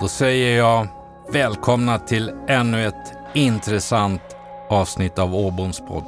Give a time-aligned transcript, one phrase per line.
[0.00, 0.86] Då säger jag
[1.32, 4.22] välkomna till ännu ett intressant
[4.68, 6.04] avsnitt av Åboms podd.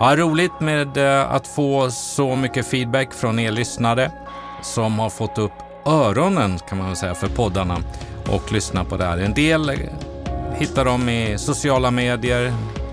[0.00, 4.10] Ja, roligt med eh, att få så mycket feedback från er lyssnare
[4.62, 5.52] som har fått upp
[5.86, 7.76] öronen kan man väl säga för poddarna
[8.28, 9.18] och lyssna på det här.
[9.18, 9.72] En del
[10.54, 12.52] hittar dem i sociala medier,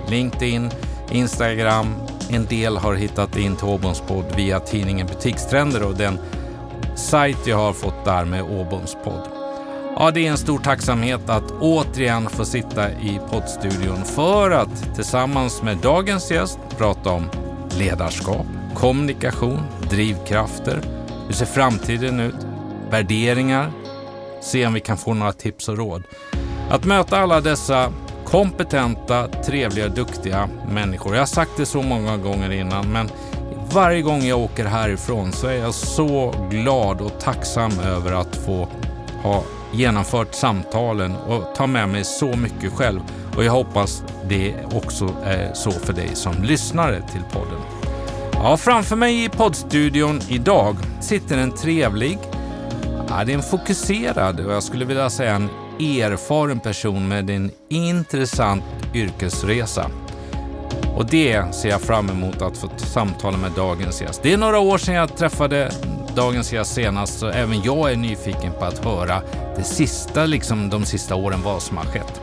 [0.10, 0.72] LinkedIn,
[1.12, 1.96] Instagram.
[2.30, 6.20] En del har hittat in till Åboms podd via tidningen Butikstrender och den
[6.96, 9.30] sajt jag har fått där med Åboms podd.
[9.96, 15.62] Ja, det är en stor tacksamhet att återigen få sitta i poddstudion för att tillsammans
[15.62, 17.30] med dagens gäst prata om
[17.80, 20.82] ledarskap, kommunikation, drivkrafter,
[21.28, 22.48] hur ser framtiden ut,
[22.92, 23.72] värderingar,
[24.42, 26.04] se om vi kan få några tips och råd.
[26.70, 27.92] Att möta alla dessa
[28.26, 31.14] kompetenta, trevliga, duktiga människor.
[31.14, 33.10] Jag har sagt det så många gånger innan, men
[33.76, 38.68] varje gång jag åker härifrån så är jag så glad och tacksam över att få
[39.24, 39.44] ha
[39.74, 43.00] genomfört samtalen och ta med mig så mycket själv.
[43.38, 47.60] Och jag hoppas det också är så för dig som lyssnare till podden.
[48.34, 52.20] Ja, framför mig i poddstudion idag sitter en trevlig,
[53.10, 57.52] ja, det är en fokuserad och jag skulle vilja säga en erfaren person med en
[57.70, 59.90] intressant yrkesresa.
[60.96, 64.20] Och det ser jag fram emot att få samtala med dagens gäst.
[64.24, 65.72] Det är några år sedan jag träffade
[66.16, 69.22] dagens gäst senast så även jag är nyfiken på att höra
[69.58, 72.22] det sista, liksom de sista åren, vad som har skett.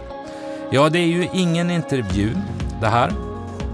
[0.70, 2.36] Ja, det är ju ingen intervju
[2.80, 3.12] det här.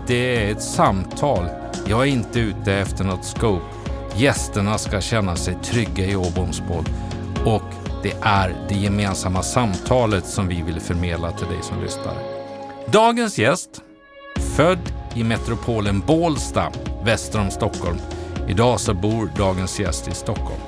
[0.06, 1.48] Det är ett samtal.
[1.86, 3.64] Jag är inte ute efter något scope.
[4.16, 6.88] Gästerna ska känna sig trygga i Åboms podd
[7.44, 7.62] och
[8.02, 12.14] det är det gemensamma samtalet som vi vill förmedla till dig som lyssnar.
[12.86, 13.82] Dagens gäst,
[14.58, 16.72] född i metropolen Bålsta
[17.04, 17.98] väster om Stockholm.
[18.48, 20.60] Idag så bor dagens gäst i Stockholm.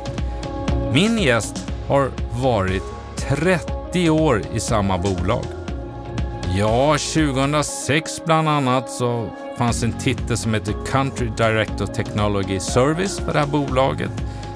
[0.92, 2.10] Min gäst har
[2.42, 2.82] varit
[3.16, 5.44] 30 år i samma bolag.
[6.58, 9.28] Ja, 2006 bland annat så
[9.58, 14.10] fanns en titel som heter Country Director Technology Service för det här bolaget.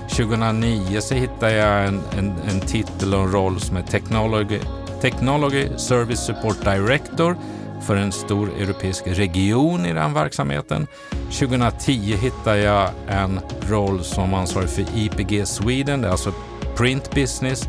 [0.09, 4.61] 2009 så hittade jag en, en, en titel och en roll som är Technology,
[5.01, 7.37] Technology Service Support Director
[7.81, 10.87] för en stor europeisk region i den verksamheten.
[11.11, 16.33] 2010 hittade jag en roll som ansvarig för IPG Sweden, det är alltså
[16.77, 17.69] print business.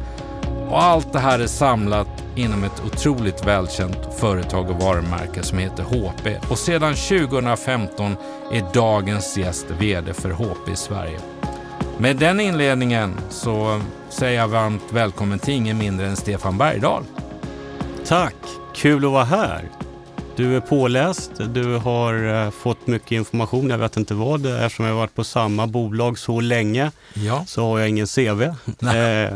[0.70, 5.84] Och allt det här är samlat inom ett otroligt välkänt företag och varumärke som heter
[5.84, 6.52] HP.
[6.52, 8.16] Och sedan 2015
[8.52, 11.20] är dagens gäst VD för HP i Sverige.
[11.98, 17.04] Med den inledningen så säger jag varmt välkommen till ingen mindre än Stefan Bergdahl.
[18.06, 18.36] Tack!
[18.76, 19.70] Kul att vara här.
[20.38, 24.94] Du är påläst, du har eh, fått mycket information, jag vet inte vad, eftersom jag
[24.94, 27.44] har varit på samma bolag så länge ja.
[27.48, 28.42] så har jag ingen CV.
[28.82, 29.34] Eh,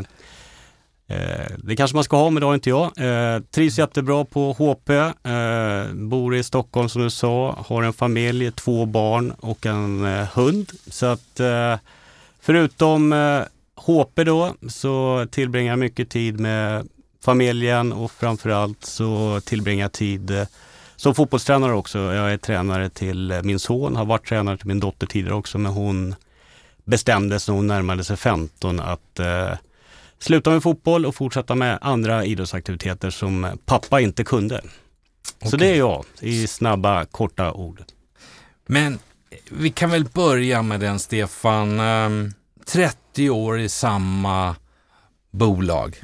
[1.16, 2.84] eh, det kanske man ska ha, men det har inte jag.
[2.84, 8.52] Eh, trivs jättebra på HP, eh, bor i Stockholm som du sa, har en familj,
[8.52, 10.70] två barn och en eh, hund.
[10.86, 11.40] Så att
[12.40, 13.14] förutom
[13.76, 16.88] HP då så tillbringar jag mycket tid med
[17.24, 20.46] familjen och framförallt så tillbringar jag tid
[21.00, 21.98] som fotbollstränare också.
[21.98, 25.72] Jag är tränare till min son, har varit tränare till min dotter tidigare också, men
[25.72, 26.14] hon
[26.84, 29.52] bestämde sig när hon närmade sig 15 att eh,
[30.18, 34.58] sluta med fotboll och fortsätta med andra idrottsaktiviteter som pappa inte kunde.
[35.38, 35.50] Okay.
[35.50, 37.82] Så det är jag i snabba, korta ord.
[38.66, 38.98] Men
[39.50, 41.80] vi kan väl börja med den Stefan.
[42.66, 44.56] 30 ehm, år i samma
[45.30, 45.96] bolag.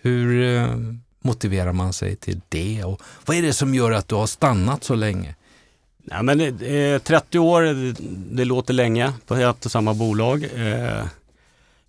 [0.00, 0.76] Hur eh,
[1.22, 2.84] motiverar man sig till det?
[2.84, 5.34] Och vad är det som gör att du har stannat så länge?
[6.04, 7.94] Ja, men, eh, 30 år, det,
[8.36, 10.48] det, låter länge på ett och samma bolag.
[10.56, 11.04] Eh,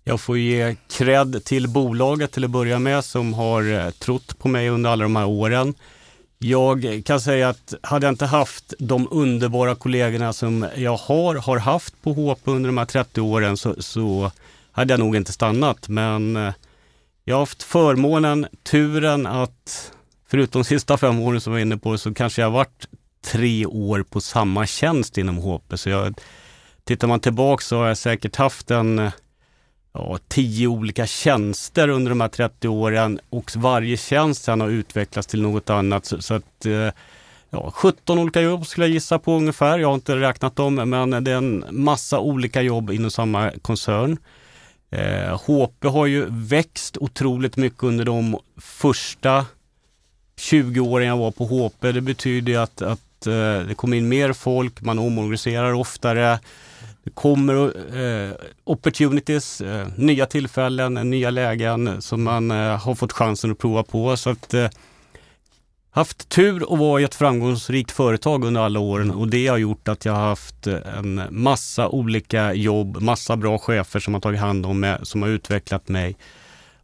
[0.04, 4.48] jag får ge cred till bolaget till att börja med som har eh, trott på
[4.48, 5.74] mig under alla de här åren.
[6.38, 11.58] Jag kan säga att hade jag inte haft de underbara kollegorna som jag har, har
[11.58, 14.30] haft på HP under de här 30 åren så, så
[14.72, 15.88] hade jag nog inte stannat.
[15.88, 16.52] Men eh,
[17.24, 19.92] jag har haft förmånen, turen att
[20.26, 22.88] förutom de sista fem åren som jag var inne på så kanske jag har varit
[23.24, 25.78] tre år på samma tjänst inom HP.
[25.78, 26.20] Så jag,
[26.84, 29.10] tittar man tillbaka så har jag säkert haft en
[29.92, 35.28] ja, tio olika tjänster under de här 30 åren och varje tjänst sen har utvecklats
[35.28, 36.06] till något annat.
[36.06, 36.90] Så, så att eh,
[37.50, 39.78] ja, 17 olika jobb skulle jag gissa på ungefär.
[39.78, 44.18] Jag har inte räknat dem, men det är en massa olika jobb inom samma koncern.
[44.94, 49.46] Eh, HP har ju växt otroligt mycket under de första
[50.36, 51.92] 20 åren jag var på HP.
[51.92, 56.38] Det betyder att, att eh, det kommer in mer folk, man omorganiserar oftare.
[57.04, 57.54] Det kommer
[57.98, 58.32] eh,
[58.64, 64.16] opportunities, eh, nya tillfällen, nya lägen som man eh, har fått chansen att prova på.
[64.16, 64.68] Så att, eh,
[65.94, 69.88] haft tur att vara i ett framgångsrikt företag under alla åren och det har gjort
[69.88, 74.40] att jag har haft eh, en massa olika jobb, massa bra chefer som har tagit
[74.40, 76.16] hand om mig, som har utvecklat mig.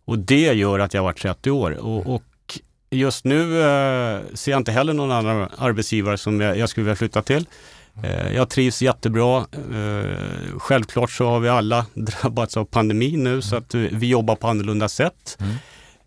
[0.05, 1.71] Och det gör att jag har varit 30 år.
[1.71, 2.23] Och, och
[2.91, 6.97] just nu eh, ser jag inte heller någon annan arbetsgivare som jag, jag skulle vilja
[6.97, 7.47] flytta till.
[8.03, 9.47] Eh, jag trivs jättebra.
[9.53, 14.49] Eh, självklart så har vi alla drabbats av pandemin nu så att vi jobbar på
[14.49, 15.37] annorlunda sätt.
[15.41, 15.55] Mm.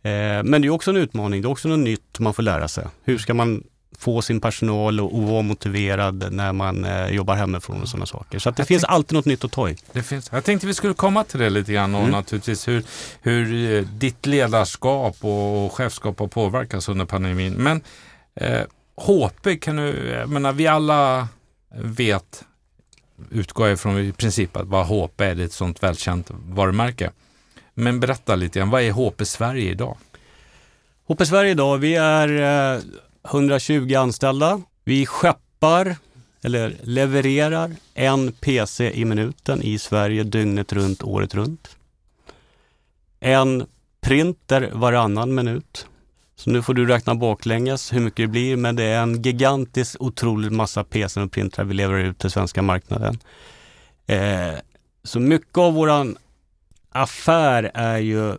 [0.03, 2.67] Eh, men det är också en utmaning, det är också något nytt man får lära
[2.67, 2.85] sig.
[3.03, 3.63] Hur ska man
[3.97, 8.39] få sin personal och, vara motiverad när man jobbar hemifrån och sådana saker.
[8.39, 9.77] Så att det jag finns tänkte, alltid något nytt att ta i.
[9.91, 12.11] Det finns, jag tänkte vi skulle komma till det lite grann och mm.
[12.11, 12.83] naturligtvis hur,
[13.21, 17.53] hur ditt ledarskap och chefskap har påverkats under pandemin.
[17.53, 17.81] Men
[18.35, 18.61] eh,
[18.95, 21.27] HP kan du, jag menar vi alla
[21.75, 22.43] vet,
[23.31, 27.11] utgår ifrån i princip att vad HP är, det är ett sånt välkänt varumärke.
[27.73, 29.97] Men berätta lite grann, vad är HP Sverige idag?
[31.07, 32.29] HP Sverige idag, vi är
[32.75, 32.81] eh,
[33.31, 34.61] 120 anställda.
[34.83, 35.95] Vi skeppar
[36.43, 41.77] eller levererar en PC i minuten i Sverige dygnet runt, året runt.
[43.19, 43.65] En
[44.01, 45.87] printer varannan minut.
[46.35, 49.95] Så nu får du räkna baklänges hur mycket det blir, men det är en gigantisk
[49.99, 53.19] otrolig massa PC och printrar vi levererar ut till svenska marknaden.
[54.07, 54.53] Eh,
[55.03, 56.17] så mycket av våran
[56.93, 58.37] affär är ju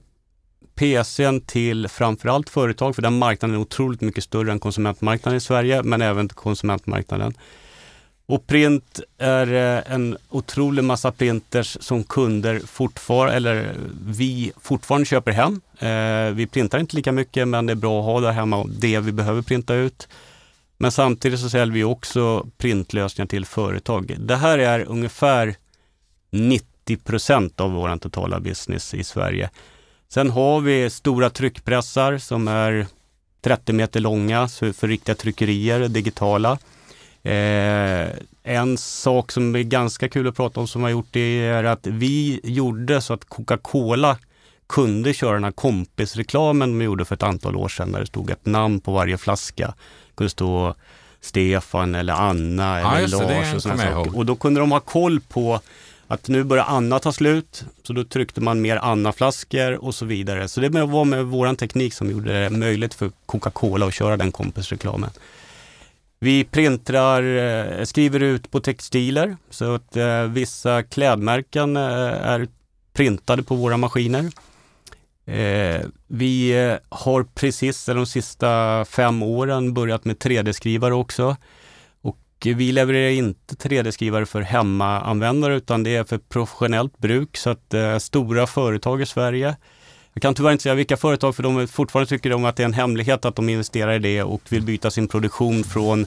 [0.75, 5.83] PCn till framförallt företag, för den marknaden är otroligt mycket större än konsumentmarknaden i Sverige,
[5.83, 7.35] men även till konsumentmarknaden.
[8.27, 13.75] Och print är eh, en otrolig massa printers som kunder fortfarande, eller
[14.07, 15.61] vi fortfarande köper hem.
[15.79, 19.01] Eh, vi printar inte lika mycket men det är bra att ha där hemma det
[19.01, 20.09] vi behöver printa ut.
[20.79, 24.17] Men samtidigt så säljer vi också printlösningar till företag.
[24.19, 25.55] Det här är ungefär
[26.31, 26.74] 90
[27.05, 29.51] procent av vår totala business i Sverige.
[30.09, 32.87] Sen har vi stora tryckpressar som är
[33.45, 36.59] 30 meter långa för riktiga tryckerier, digitala.
[37.23, 38.09] Eh,
[38.43, 41.87] en sak som är ganska kul att prata om som har gjort det är att
[41.87, 44.19] vi gjorde så att Coca-Cola
[44.67, 48.31] kunde köra den här kompisreklamen de gjorde för ett antal år sedan där det stod
[48.31, 49.67] ett namn på varje flaska.
[49.67, 50.75] Det kunde stå
[51.21, 54.17] Stefan eller Anna eller ja, Lars och sådana saker.
[54.17, 55.61] Och då kunde de ha koll på
[56.07, 60.49] att nu börjar Anna ta slut, så då tryckte man mer Anna-flaskor och så vidare.
[60.49, 64.33] Så det var med vår teknik som gjorde det möjligt för Coca-Cola att köra den
[64.33, 65.11] kompisreklamen.
[66.19, 72.49] Vi printrar, eh, skriver ut på textiler så att eh, vissa klädmärken eh, är
[72.93, 74.31] printade på våra maskiner.
[75.27, 81.37] Eh, vi eh, har precis de sista fem åren börjat med 3D-skrivare också.
[82.53, 87.99] Vi levererar inte 3D-skrivare för hemmaanvändare utan det är för professionellt bruk så att eh,
[87.99, 89.57] stora företag i Sverige
[90.15, 92.65] jag kan tyvärr inte säga vilka företag för de fortfarande tycker de att det är
[92.65, 96.07] en hemlighet att de investerar i det och vill byta sin produktion från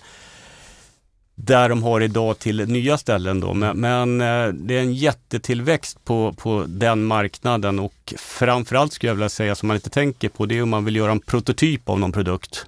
[1.35, 3.53] där de har idag till nya ställen då.
[3.53, 9.15] Men, men, eh, det är en jättetillväxt på, på den marknaden och framförallt skulle jag
[9.15, 11.89] vilja säga som man inte tänker på det är om man vill göra en prototyp
[11.89, 12.65] av någon produkt.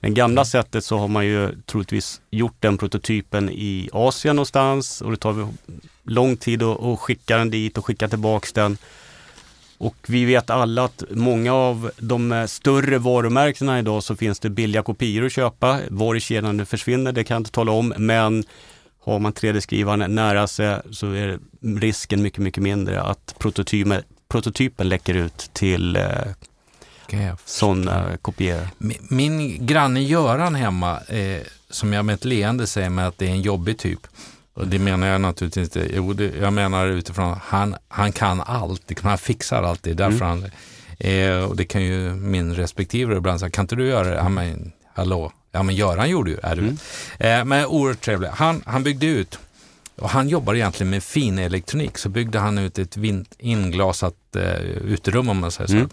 [0.00, 5.10] Det gamla sättet så har man ju troligtvis gjort den prototypen i Asien någonstans och
[5.10, 5.48] det tar
[6.02, 8.78] lång tid att, att skicka den dit och skicka tillbaks den.
[9.78, 14.82] Och vi vet alla att många av de större varumärkena idag så finns det billiga
[14.82, 15.80] kopior att köpa.
[15.88, 18.44] Var i kedjan det försvinner, det kan jag inte tala om, men
[19.00, 21.38] har man 3D-skrivaren nära sig så är
[21.80, 26.02] risken mycket, mycket mindre att prototypen, prototypen läcker ut till eh,
[27.44, 28.68] sådana kopior.
[28.78, 33.26] Min, min granne Göran hemma, eh, som jag med ett leende säger med att det
[33.26, 34.06] är en jobbig typ,
[34.54, 35.90] och det menar jag naturligtvis inte.
[35.94, 39.00] Jo, det, jag menar utifrån att han, han kan allt.
[39.02, 39.82] Han fixar allt.
[39.82, 40.28] Det är därför mm.
[40.28, 40.50] han...
[40.98, 44.14] Eh, och det kan ju min respektive ibland säga, kan inte du göra det?
[44.14, 45.32] Ja, men, hallå?
[45.52, 46.78] Ja, men Göran gjorde ju är mm.
[47.18, 48.28] eh, Men oerhört trevlig.
[48.28, 49.38] Han, han byggde ut
[49.96, 51.98] och han jobbar egentligen med fin elektronik.
[51.98, 55.76] Så byggde han ut ett vind, inglasat eh, uterum om man säger så.
[55.76, 55.88] Mm.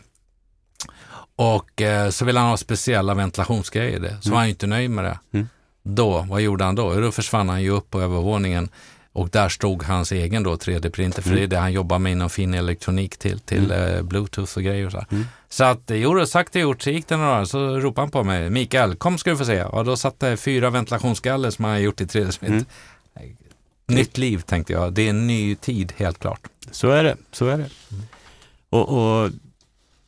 [1.36, 4.18] Och eh, så ville han ha speciella ventilationsgrejer i det.
[4.22, 4.32] Så mm.
[4.32, 5.20] var han inte nöjd med det.
[5.34, 5.48] Mm.
[5.84, 6.94] Då, vad gjorde han då?
[6.94, 8.70] Då försvann han ju upp på övervåningen
[9.14, 11.36] och där stod hans egen då 3D-printer, för mm.
[11.36, 13.96] det är det han jobbar med inom fin elektronik till, till mm.
[13.96, 15.06] eh, bluetooth och grejer och så.
[15.12, 15.26] Mm.
[15.50, 18.24] Så att, jo, sagt och gjort, så gick det några år, så ropade han på
[18.24, 19.64] mig, Mikael, kom ska du få se.
[19.64, 22.50] Och då satt det fyra ventilationsgaller som han gjort i 3D-smitt.
[22.50, 23.36] Mm.
[23.88, 26.42] Nytt liv tänkte jag, det är en ny tid helt klart.
[26.72, 27.70] Så är det, så är det.
[27.92, 28.04] Mm.
[28.70, 29.30] Och, och,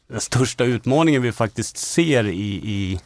[0.08, 3.00] den största utmaningen vi faktiskt ser i, i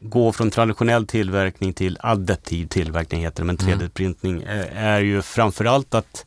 [0.00, 4.68] gå från traditionell tillverkning till additiv tillverkning, heter det, men 3D-printning mm.
[4.76, 6.26] är ju framförallt att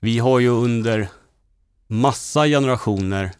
[0.00, 1.08] Vi har ju under
[1.86, 3.30] massa generationer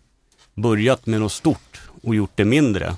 [0.54, 2.97] börjat med något stort och gjort det mindre.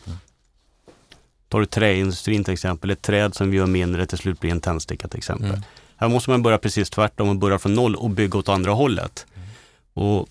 [1.48, 4.60] Tar du träindustrin till exempel, ett träd som vi gör mindre till slut blir en
[4.60, 5.48] tändsticka till exempel.
[5.48, 5.62] Mm.
[5.96, 9.26] Här måste man börja precis tvärtom och börja från noll och bygga åt andra hållet.
[9.34, 9.48] Mm.
[9.94, 10.28] Och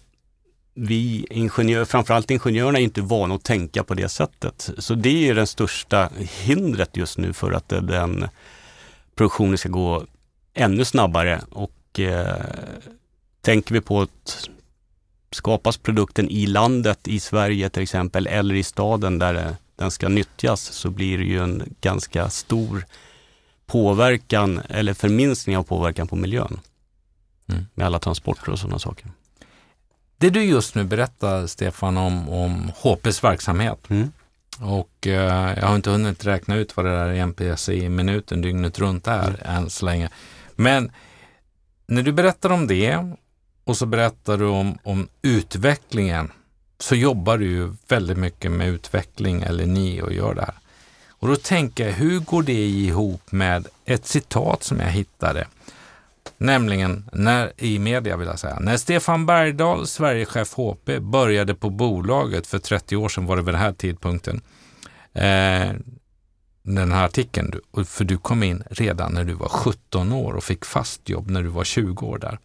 [0.73, 4.69] vi ingenjörer, framförallt ingenjörerna, är inte vana att tänka på det sättet.
[4.77, 8.27] Så det är det största hindret just nu för att den
[9.15, 10.05] produktionen ska gå
[10.53, 11.41] ännu snabbare.
[11.51, 12.45] Och eh,
[13.41, 14.49] tänker vi på att
[15.31, 20.61] skapas produkten i landet, i Sverige till exempel, eller i staden där den ska nyttjas,
[20.61, 22.85] så blir det ju en ganska stor
[23.65, 26.59] påverkan eller förminskning av påverkan på miljön.
[27.49, 27.65] Mm.
[27.73, 29.11] Med alla transporter och sådana saker.
[30.21, 33.89] Det du just nu berättar, Stefan, om, om HPs verksamhet.
[33.89, 34.11] Mm.
[34.59, 38.79] Och eh, jag har inte hunnit räkna ut vad det där MPS i minuten dygnet
[38.79, 39.39] runt är mm.
[39.43, 40.09] än så länge.
[40.55, 40.91] Men
[41.87, 43.15] när du berättar om det
[43.63, 46.31] och så berättar du om, om utvecklingen
[46.79, 50.55] så jobbar du ju väldigt mycket med utveckling, eller ni, och gör det här.
[51.09, 55.47] Och då tänker jag, hur går det ihop med ett citat som jag hittade?
[56.41, 58.59] Nämligen när, i media vill jag säga.
[58.59, 63.53] När Stefan Bergdahl, Sverigechef HP, började på bolaget för 30 år sedan var det vid
[63.53, 64.41] den här tidpunkten.
[65.13, 65.71] Eh,
[66.63, 67.53] den här artikeln,
[67.85, 71.43] för du kom in redan när du var 17 år och fick fast jobb när
[71.43, 72.39] du var 20 år där.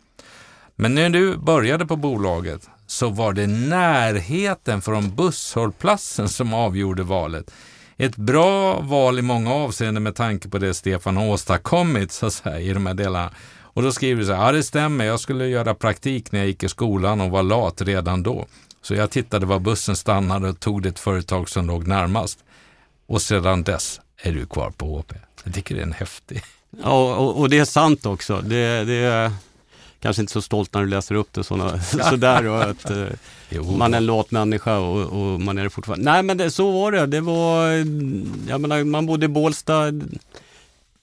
[0.74, 7.50] Men när du började på bolaget så var det närheten från busshållplatsen som avgjorde valet.
[7.96, 12.32] Ett bra val i många avseenden med tanke på det Stefan har åstadkommit så att
[12.32, 13.30] säga, i de här delarna.
[13.76, 16.48] Och då skriver du så här, ja det stämmer, jag skulle göra praktik när jag
[16.48, 18.46] gick i skolan och var lat redan då.
[18.82, 22.38] Så jag tittade var bussen stannade och tog det företag som låg närmast.
[23.06, 25.12] Och sedan dess är du kvar på HP.
[25.44, 26.42] Jag tycker det är en häftig.
[26.82, 28.40] Ja, och, och det är sant också.
[28.40, 29.32] Det, det,
[30.00, 31.80] kanske inte så stolt när du läser upp det såna,
[32.10, 36.12] sådär och att eh, man är en lat människa och, och, man är det fortfarande.
[36.12, 37.06] Nej men det, så var det.
[37.06, 37.68] Det var,
[38.48, 39.92] jag menar man bodde i Bålsta.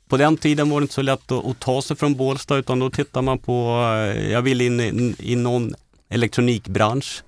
[0.07, 2.79] På den tiden var det inte så lätt att, att ta sig från Bålsta utan
[2.79, 3.83] då tittar man på,
[4.15, 5.74] eh, jag ville in i, i någon
[6.10, 7.24] elektronikbransch.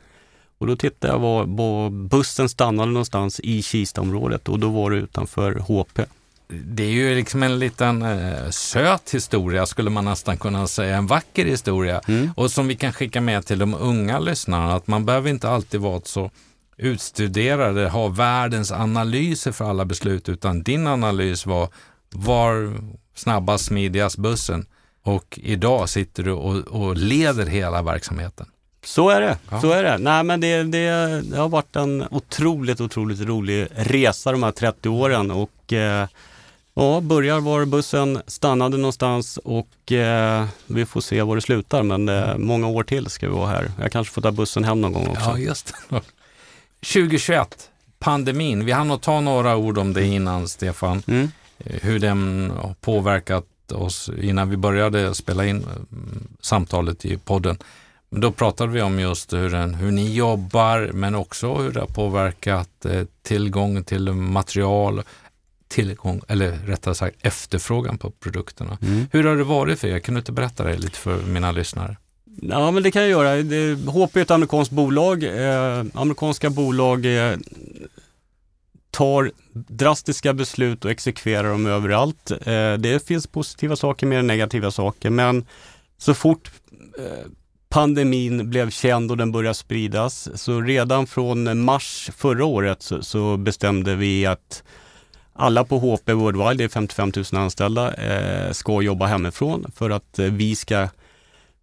[0.58, 4.98] Och då tittade jag var, var bussen stannade någonstans i Kistaområdet och då var det
[4.98, 6.00] utanför HP
[6.48, 11.08] det är ju liksom en liten eh, söt historia, skulle man nästan kunna säga, en
[11.08, 12.02] vacker historia.
[12.08, 12.32] Mm.
[12.36, 15.80] Och som vi kan skicka med till de unga lyssnarna, att man behöver inte alltid
[15.82, 16.32] vara så
[16.78, 21.70] utstuderade, ha världens analyser för alla beslut, utan din analys var
[22.16, 22.74] var
[23.16, 24.66] snabbast, smidigast bussen?
[25.04, 28.46] Och idag sitter du och, och leder hela verksamheten.
[28.84, 29.62] Så är det, ja.
[29.62, 29.98] så är det.
[29.98, 34.90] Nej men det, det, det, har varit en otroligt, otroligt rolig resa de här 30
[34.90, 36.08] åren och eh,
[36.78, 41.84] Ja, börjar var bussen stannade någonstans och eh, vi får se var det slutar.
[41.84, 43.72] Men eh, många år till ska vi vara här.
[43.82, 45.30] Jag kanske får ta bussen hem någon gång också.
[45.30, 46.02] Ja, just det.
[46.94, 47.70] 2021,
[48.00, 48.66] pandemin.
[48.66, 51.04] Vi hann ta några ord om det innan, Stefan.
[51.08, 51.32] Mm.
[51.58, 57.58] Eh, hur den har påverkat oss innan vi började spela in mm, samtalet i podden.
[58.10, 61.88] Då pratade vi om just hur, den, hur ni jobbar, men också hur det har
[61.88, 65.02] påverkat eh, tillgången till material,
[65.68, 68.78] tillgång, eller rättare sagt efterfrågan på produkterna.
[68.82, 69.08] Mm.
[69.12, 70.00] Hur har det varit för er?
[70.00, 71.98] Kan du inte berätta det lite för mina lyssnare?
[72.42, 73.44] Ja, men det kan jag göra.
[73.92, 75.24] HP är ett amerikanskt bolag.
[75.24, 77.38] Eh, amerikanska bolag eh,
[78.96, 82.32] tar drastiska beslut och exekverar dem överallt.
[82.32, 85.46] Eh, det finns positiva saker med negativa saker, men
[85.98, 86.52] så fort
[87.00, 87.32] eh,
[87.70, 93.38] pandemin blev känd och den började spridas, så redan från mars förra året så, så
[93.38, 94.64] bestämde vi att
[95.34, 100.20] alla på HP Worldwide, det är 55 000 anställda, eh, ska jobba hemifrån för att
[100.20, 100.88] eh, vi ska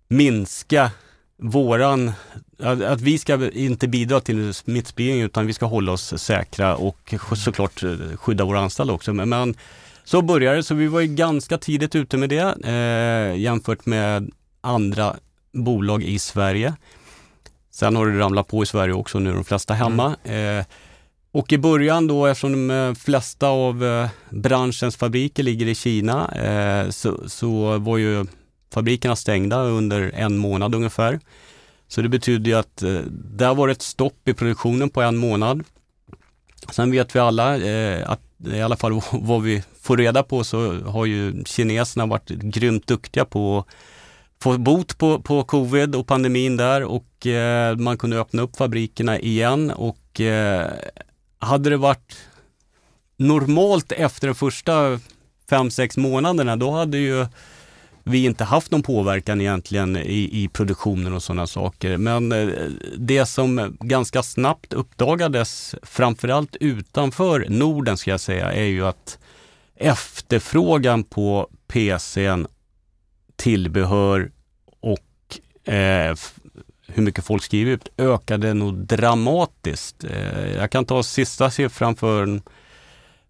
[0.09, 0.91] minska
[1.37, 2.13] våran,
[2.63, 7.83] att vi ska inte bidra till smittspridning utan vi ska hålla oss säkra och såklart
[7.83, 9.13] eh, skydda våra anställda också.
[9.13, 9.55] Men, men
[10.05, 14.31] så började det, så vi var ju ganska tidigt ute med det eh, jämfört med
[14.61, 15.17] andra
[15.53, 16.75] bolag i Sverige.
[17.71, 20.17] Sen har det ramlat på i Sverige också, nu är de flesta hemma.
[20.25, 20.59] Mm.
[20.59, 20.67] Eh,
[21.33, 26.33] och i början då, eftersom de eh, flesta av eh, branschens fabriker ligger i Kina,
[26.35, 28.27] eh, så, så var ju
[28.75, 31.21] fabrikerna stängda under en månad ungefär.
[31.95, 35.17] Så det betyder ju att eh, där var det ett stopp i produktionen på en
[35.17, 35.65] månad.
[36.71, 38.21] Sen vet vi alla eh, att
[38.53, 43.25] i alla fall vad vi får reda på så har ju kineserna varit grymt duktiga
[43.25, 43.67] på att
[44.43, 49.19] få bot på, på covid och pandemin där och eh, man kunde öppna upp fabrikerna
[49.19, 50.21] igen och
[51.39, 52.17] hade det varit
[53.17, 55.01] normalt efter de första
[55.51, 57.27] fem sex månaderna, då hade ju
[58.05, 61.97] vi inte haft någon påverkan egentligen i, i produktionen och sådana saker.
[61.97, 62.49] Men eh,
[62.99, 69.19] det som ganska snabbt uppdagades, framförallt utanför Norden ska jag säga, är ju att
[69.77, 72.47] efterfrågan på PCn,
[73.37, 74.31] tillbehör
[74.81, 76.15] och eh,
[76.87, 80.05] hur mycket folk skriver ut ökade nog dramatiskt.
[80.05, 82.41] Eh, jag kan ta sista siffran för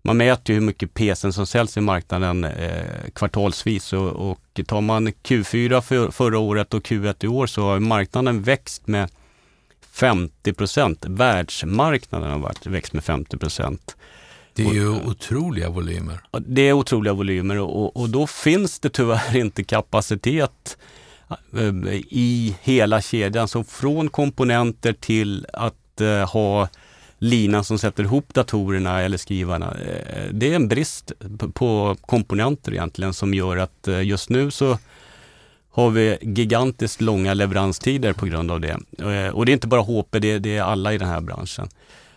[0.03, 4.81] man mäter ju hur mycket PCn som säljs i marknaden eh, kvartalsvis och, och tar
[4.81, 9.11] man Q4 för, förra året och Q1 i år så har marknaden växt med
[9.93, 11.05] 50 procent.
[11.09, 13.97] Världsmarknaden har varit, växt med 50 procent.
[14.55, 16.21] Det är ju otroliga volymer.
[16.39, 20.77] Det är otroliga volymer och, och då finns det tyvärr inte kapacitet
[21.57, 23.49] eh, i hela kedjan.
[23.49, 26.69] Så från komponenter till att uh, ha
[27.23, 29.77] linan som sätter ihop datorerna eller skrivarna.
[29.87, 31.13] Eh, det är en brist
[31.55, 34.79] på komponenter egentligen som gör att eh, just nu så
[35.71, 38.79] har vi gigantiskt långa leveranstider på grund av det.
[38.99, 41.69] Eh, och det är inte bara HP, det, det är alla i den här branschen.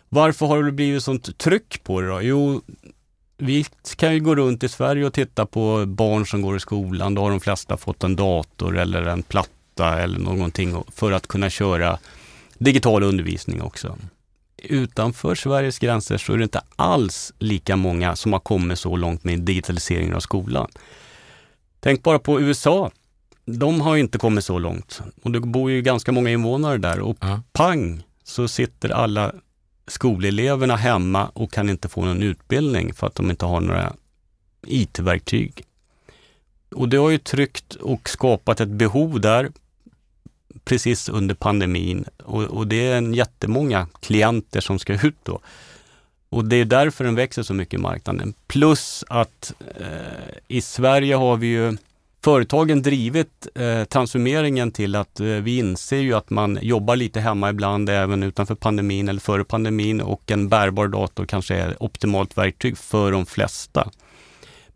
[0.10, 2.22] Varför har det blivit sånt tryck på det då?
[2.22, 2.62] Jo,
[3.38, 7.16] vi kan ju gå runt i Sverige och titta på barn som går i skolan.
[7.16, 11.50] Då har de flesta fått en dator eller en platta eller någonting för att kunna
[11.50, 12.00] köra
[12.58, 13.98] digital undervisning också
[14.66, 19.24] utanför Sveriges gränser så är det inte alls lika många som har kommit så långt
[19.24, 20.68] med digitaliseringen av skolan.
[21.80, 22.92] Tänk bara på USA.
[23.46, 27.18] De har inte kommit så långt och det bor ju ganska många invånare där och
[27.22, 27.42] ja.
[27.52, 29.34] pang så sitter alla
[29.88, 33.94] skoleleverna hemma och kan inte få någon utbildning för att de inte har några
[34.68, 35.64] IT-verktyg.
[36.76, 39.52] Och det har ju tryckt och skapat ett behov där
[40.66, 45.40] precis under pandemin och, och, det är en jättemånga klienter som ska ut då.
[46.30, 48.34] Och det är därför den växer så mycket i marknaden.
[48.48, 49.88] Plus att eh,
[50.48, 51.78] i Sverige har vi ju
[52.24, 57.50] företagen drivit eh, transformeringen till att eh, vi inser ju att man jobbar lite hemma
[57.50, 62.78] ibland även utanför pandemin eller före pandemin och en bärbar dator kanske är optimalt verktyg
[62.78, 63.90] för de flesta.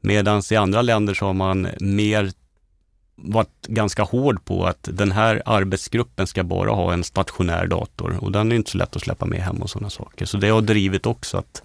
[0.01, 2.31] Medan i andra länder så har man mer
[3.23, 8.31] varit ganska hård på att den här arbetsgruppen ska bara ha en stationär dator och
[8.31, 10.25] den är inte så lätt att släppa med hem och sådana saker.
[10.25, 11.63] Så det har drivit också att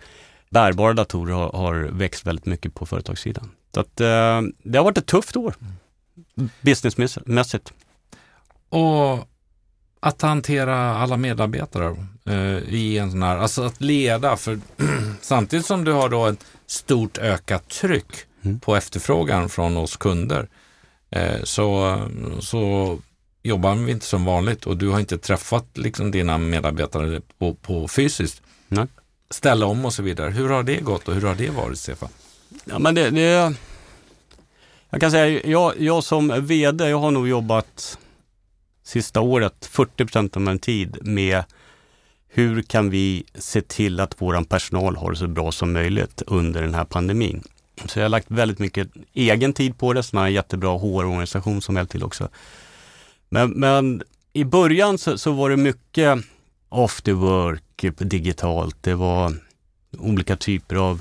[0.51, 3.51] bärbara datorer har, har växt väldigt mycket på företagssidan.
[3.75, 5.55] Så att, eh, det har varit ett tufft år
[6.61, 7.73] businessmässigt.
[8.69, 9.29] Och
[10.01, 14.59] att hantera alla medarbetare eh, i en sån här, alltså att leda, för
[15.21, 18.13] samtidigt som du har då ett stort ökat tryck
[18.43, 18.61] mm.
[18.61, 20.49] på efterfrågan från oss kunder
[21.43, 21.99] så,
[22.41, 22.99] så
[23.43, 27.89] jobbar vi inte som vanligt och du har inte träffat liksom dina medarbetare på, på
[27.89, 28.43] fysiskt.
[28.69, 28.87] Nej.
[29.31, 30.31] Ställa om och så vidare.
[30.31, 32.09] Hur har det gått och hur har det varit, Stefan?
[32.65, 33.55] Ja, men det, det,
[34.91, 37.99] jag kan säga, jag, jag som VD, jag har nog jobbat
[38.85, 41.45] sista året 40 procent av min tid med
[42.29, 46.63] hur kan vi se till att vår personal har det så bra som möjligt under
[46.63, 47.43] den här pandemin.
[47.87, 51.63] Så jag har lagt väldigt mycket egen tid på det, så har en jättebra HR-organisation
[51.63, 52.29] som hjälpt till också.
[53.29, 56.19] Men, men i början så, så, var det mycket
[56.69, 58.77] after work digitalt.
[58.81, 59.37] Det var
[59.99, 61.01] olika typer av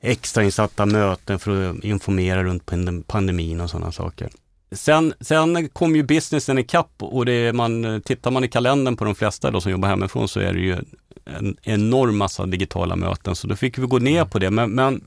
[0.00, 2.70] extrainsatta möten för att informera runt
[3.06, 4.30] pandemin och sådana saker.
[4.72, 9.14] Sen, sen kom ju businessen ikapp och det man, tittar man i kalendern på de
[9.14, 10.76] flesta då som jobbar hemifrån så är det ju
[11.24, 13.36] en enorm massa digitala möten.
[13.36, 14.50] Så då fick vi gå ner på det.
[14.50, 15.04] Men, men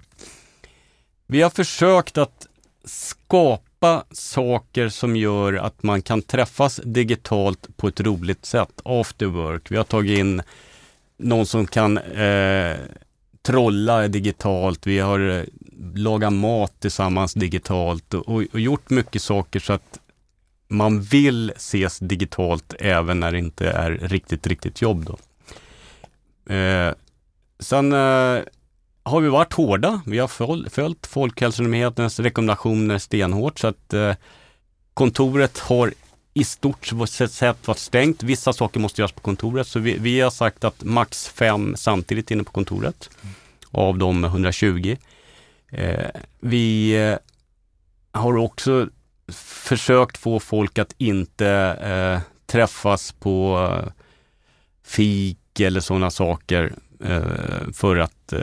[1.27, 2.47] vi har försökt att
[2.85, 9.71] skapa saker som gör att man kan träffas digitalt på ett roligt sätt, after work.
[9.71, 10.41] Vi har tagit in
[11.17, 12.77] någon som kan eh,
[13.41, 14.87] trolla digitalt.
[14.87, 15.43] Vi har eh,
[15.95, 19.99] lagat mat tillsammans digitalt och, och, gjort mycket saker så att
[20.67, 25.05] man vill ses digitalt även när det inte är riktigt, riktigt jobb.
[25.05, 25.17] Då.
[26.53, 26.93] Eh,
[27.59, 28.39] sen eh,
[29.05, 30.01] har vi varit hårda.
[30.05, 30.27] Vi har
[30.69, 34.13] följt Folkhälsomyndighetens rekommendationer stenhårt så att eh,
[34.93, 35.93] kontoret har
[36.33, 38.23] i stort sett varit stängt.
[38.23, 42.31] Vissa saker måste göras på kontoret så vi, vi har sagt att max fem samtidigt
[42.31, 43.35] inne på kontoret mm.
[43.71, 44.97] av de 120.
[45.71, 47.17] Eh, vi eh,
[48.11, 48.89] har också
[49.67, 51.47] försökt få folk att inte
[51.81, 53.91] eh, träffas på eh,
[54.85, 56.73] fik eller sådana saker
[57.09, 58.41] Eh, för att eh,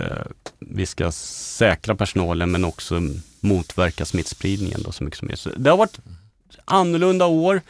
[0.59, 3.01] vi ska säkra personalen men också
[3.40, 5.64] motverka smittspridningen då så mycket som möjligt.
[5.64, 5.98] Det har varit
[6.64, 7.61] annorlunda år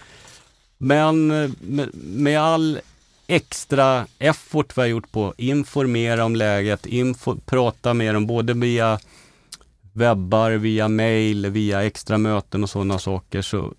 [0.79, 2.81] men eh, med, med all
[3.27, 8.55] extra effort vi har gjort på att informera om läget, info, prata med dem både
[8.55, 8.99] via
[9.93, 13.43] webbar, via mail, via extra möten och sådana saker.
[13.43, 13.75] Så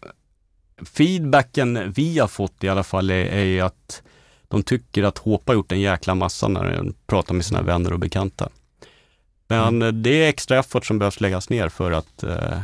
[0.81, 4.01] feedbacken vi har fått i alla fall är, är att
[4.53, 7.93] de tycker att HP har gjort en jäkla massa när de pratar med sina vänner
[7.93, 8.49] och bekanta.
[9.47, 10.03] Men mm.
[10.03, 12.61] det är extra effort som behövs läggas ner för att eh,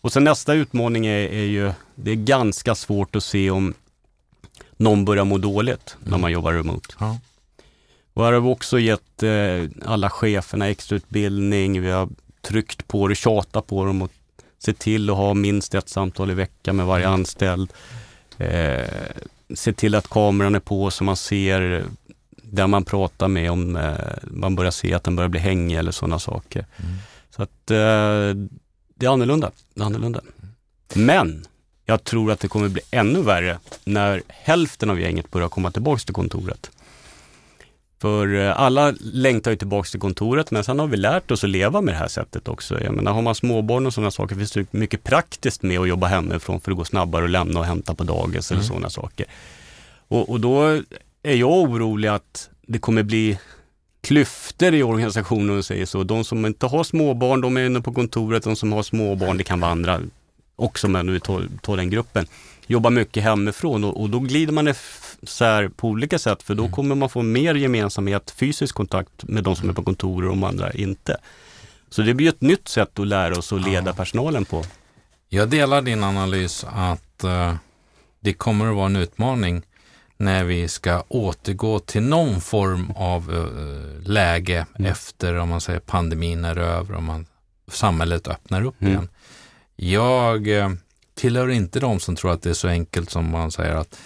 [0.00, 3.74] och sen nästa utmaning är, är, ju, det är ganska svårt att se om
[4.76, 6.10] någon börjar må dåligt mm.
[6.10, 6.94] när man jobbar remote.
[7.00, 7.18] Ja.
[8.14, 11.82] Och här har vi också gett eh, alla cheferna extrautbildning.
[11.82, 12.08] Vi har
[12.42, 14.10] tryckt på det, tjatat på dem och
[14.58, 17.14] se till att ha minst ett samtal i veckan med varje mm.
[17.14, 17.72] anställd.
[18.38, 18.84] Eh,
[19.54, 21.84] se till att kameran är på så man ser
[22.42, 25.92] där man pratar med om eh, man börjar se att den börjar bli hängig eller
[25.92, 26.66] sådana saker.
[26.76, 26.92] Mm.
[27.30, 28.46] Så att eh,
[28.94, 29.50] det är annorlunda.
[29.74, 30.20] Det är annorlunda.
[30.94, 31.46] Men
[31.84, 36.04] jag tror att det kommer bli ännu värre när hälften av gänget börjar komma tillbaks
[36.04, 36.70] till kontoret.
[38.00, 41.50] För eh, alla längtar ju tillbaks till kontoret men sen har vi lärt oss att
[41.50, 42.82] leva med det här sättet också.
[42.82, 46.06] Jag menar, har man småbarn och sådana saker finns det mycket praktiskt med att jobba
[46.06, 48.58] hemifrån för att gå snabbare och lämna och hämta på dagis mm.
[48.58, 49.26] eller sådana saker.
[50.08, 50.82] Och, och då
[51.22, 53.38] är jag orolig att det kommer bli
[54.00, 56.04] klyftor i organisationen om man säger så.
[56.04, 58.42] De som inte har småbarn, de är inne på kontoret.
[58.42, 60.00] De som har småbarn, det kan vara andra
[60.56, 62.26] också, men vi tar, tar den gruppen,
[62.68, 66.72] jobbar mycket hemifrån och, och då glider man isär på olika sätt för då mm.
[66.72, 70.44] kommer man få mer gemensamhet, fysisk kontakt med de som är på kontoret och de
[70.44, 71.16] andra inte.
[71.90, 73.92] Så det blir ett nytt sätt att lära oss att leda ja.
[73.92, 74.64] personalen på.
[75.28, 77.54] Jag delar din analys att uh,
[78.20, 79.62] det kommer att vara en utmaning
[80.16, 84.92] när vi ska återgå till någon form av uh, läge mm.
[84.92, 87.26] efter, om man säger pandemin är över, om man,
[87.68, 88.92] samhället öppnar upp mm.
[88.92, 89.08] igen.
[89.76, 90.68] Jag uh,
[91.18, 93.98] tillhör inte de som tror att det är så enkelt som man säger att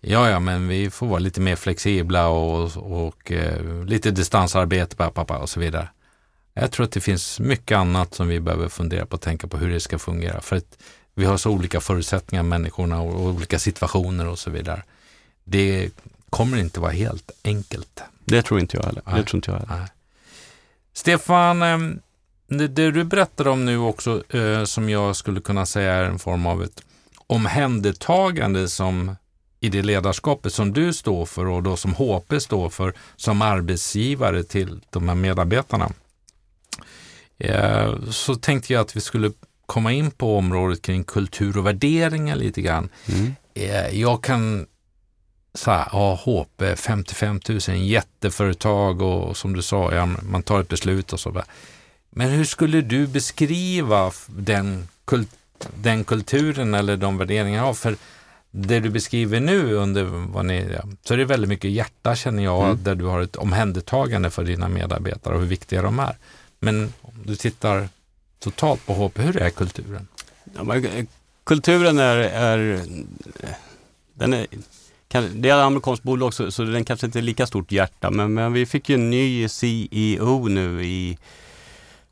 [0.00, 5.38] ja, ja, men vi får vara lite mer flexibla och, och uh, lite distansarbete pappa,
[5.38, 5.88] och så vidare.
[6.54, 9.56] Jag tror att det finns mycket annat som vi behöver fundera på och tänka på
[9.56, 10.40] hur det ska fungera.
[10.40, 10.78] För att
[11.14, 14.82] vi har så olika förutsättningar, människorna och, och olika situationer och så vidare
[15.50, 15.90] det
[16.30, 18.02] kommer inte vara helt enkelt.
[18.24, 19.02] Det tror inte jag heller.
[19.06, 19.88] Det tror inte jag heller.
[20.92, 22.00] Stefan, ehm,
[22.48, 26.18] det, det, du berättar om nu också, eh, som jag skulle kunna säga är en
[26.18, 26.82] form av ett
[27.26, 29.16] omhändertagande som
[29.60, 34.42] i det ledarskapet som du står för och då som HP står för som arbetsgivare
[34.44, 35.92] till de här medarbetarna.
[37.38, 39.32] Eh, så tänkte jag att vi skulle
[39.66, 42.88] komma in på området kring kultur och värderingar lite grann.
[43.06, 43.34] Mm.
[43.54, 44.66] Eh, jag kan
[45.54, 51.12] så här, HP, 55 000, jätteföretag och som du sa, ja, man tar ett beslut
[51.12, 51.42] och så.
[52.18, 55.28] Men hur skulle du beskriva den, kult,
[55.74, 57.74] den kulturen eller de värderingarna?
[57.74, 57.96] För
[58.50, 62.64] det du beskriver nu under vad ni, så är det väldigt mycket hjärta känner jag,
[62.64, 62.82] mm.
[62.82, 66.16] där du har ett omhändertagande för dina medarbetare och hur viktiga de är.
[66.60, 67.88] Men om du tittar
[68.38, 70.08] totalt på HP, hur är kulturen?
[70.54, 71.06] Ja, men,
[71.44, 72.82] kulturen är, är,
[74.14, 74.46] den är
[75.08, 78.34] det är ett amerikanskt bolag så, så den kanske inte är lika stort hjärta men,
[78.34, 81.18] men vi fick ju en ny CEO nu i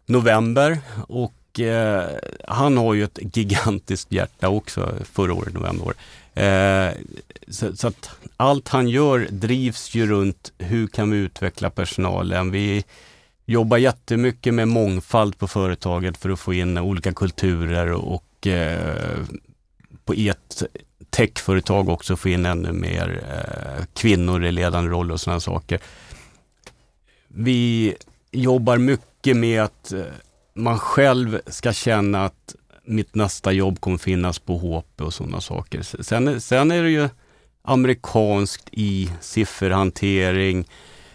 [0.07, 2.11] november och eh,
[2.49, 5.95] han har ju ett gigantiskt hjärta också förra året, november.
[6.35, 6.95] Eh,
[7.49, 12.51] så, så, att allt han gör drivs ju runt hur kan vi utveckla personalen.
[12.51, 12.85] Vi
[13.47, 19.25] jobbar jättemycket med mångfald på företaget för att få in olika kulturer och eh,
[20.05, 20.63] på ett
[21.11, 25.81] techföretag också få in ännu mer eh, kvinnor i ledande roller och sådana saker.
[27.29, 27.95] Vi
[28.31, 30.01] jobbar mycket med att eh,
[30.55, 35.83] man själv ska känna att mitt nästa jobb kommer finnas på HP och sådana saker.
[36.03, 37.09] Sen, sen är det ju
[37.63, 40.69] amerikanskt i sifferhantering,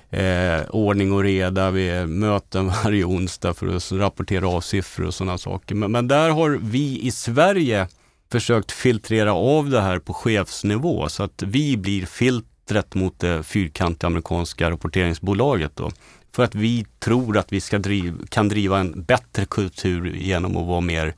[0.10, 1.72] eh, ordning och reda.
[1.72, 5.76] Vi möten varje onsdag för att rapportera av siffror och sådana saker.
[5.76, 7.88] Men, men där har vi i Sverige
[8.32, 14.08] försökt filtrera av det här på chefsnivå så att vi blir filtret mot det fyrkantiga
[14.08, 15.76] amerikanska rapporteringsbolaget.
[15.76, 15.92] Då.
[16.32, 20.68] För att vi tror att vi ska driv, kan driva en bättre kultur genom att
[20.68, 21.16] vara mer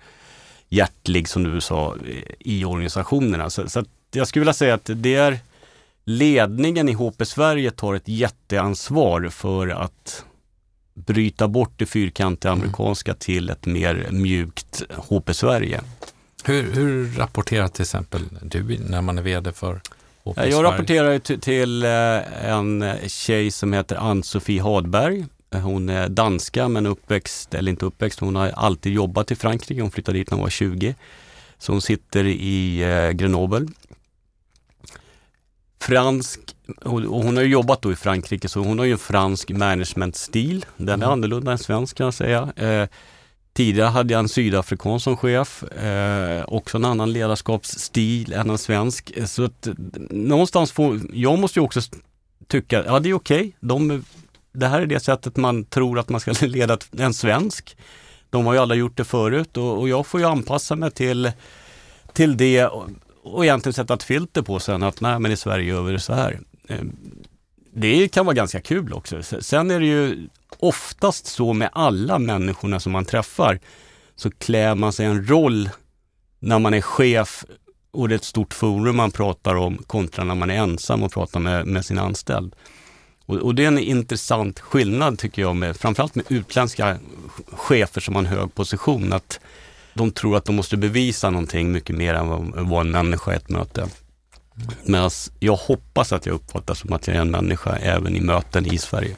[0.70, 1.96] hjärtlig, som du sa,
[2.40, 3.50] i organisationerna.
[3.50, 5.40] Så, så jag skulle vilja säga att det är
[6.06, 10.26] ledningen i HP Sverige tar ett jätteansvar för att
[10.94, 12.62] bryta bort det fyrkantiga mm.
[12.62, 15.82] amerikanska till ett mer mjukt HP Sverige.
[16.44, 19.82] Hur, hur rapporterar till exempel du när man är VD för
[20.24, 25.26] HP Jag rapporterar till eh, en tjej som heter Ann-Sofie Hadberg.
[25.52, 29.82] Hon är danska men uppväxt, eller inte uppväxt, hon har alltid jobbat i Frankrike.
[29.82, 30.96] Hon flyttade dit när hon var 20.
[31.58, 33.68] Så hon sitter i eh, Grenoble.
[35.82, 36.40] Fransk,
[36.84, 40.66] och hon har jobbat då i Frankrike så hon har ju en fransk managementstil.
[40.78, 41.10] Den är mm.
[41.10, 42.54] annorlunda än svensk kan jag säga.
[43.54, 49.14] Tidigare hade jag en sydafrikan som chef, eh, också en annan ledarskapsstil än en svensk.
[49.26, 49.68] Så att,
[50.10, 51.82] någonstans får, jag måste ju också
[52.48, 54.02] tycka, ja det är okej, okay.
[54.54, 57.78] det här är det sättet man tror att man ska leda en svensk.
[58.30, 61.32] De har ju alla gjort det förut och, och jag får ju anpassa mig till,
[62.14, 62.90] till det och,
[63.24, 66.00] och egentligen sätta ett filter på sen att nej men i Sverige gör vi det
[66.00, 66.40] så här.
[66.68, 66.78] Eh,
[67.76, 69.24] det kan vara ganska kul också.
[69.24, 70.28] Sen är det ju
[70.60, 73.60] oftast så med alla människorna som man träffar
[74.16, 75.70] så klär man sig en roll
[76.40, 77.46] när man är chef
[77.94, 81.12] och det är ett stort forum man pratar om kontra när man är ensam och
[81.12, 82.56] pratar med, med sin anställd.
[83.26, 86.98] Och, och, det är en intressant skillnad tycker jag, med, framförallt med utländska
[87.52, 89.40] chefer som har en hög position, att
[89.94, 93.36] de tror att de måste bevisa någonting mycket mer än vad, vad en människa är
[93.36, 93.88] ett möte.
[94.84, 98.66] Medan jag hoppas att jag uppfattas som att jag är en människa även i möten
[98.66, 99.16] i Sverige.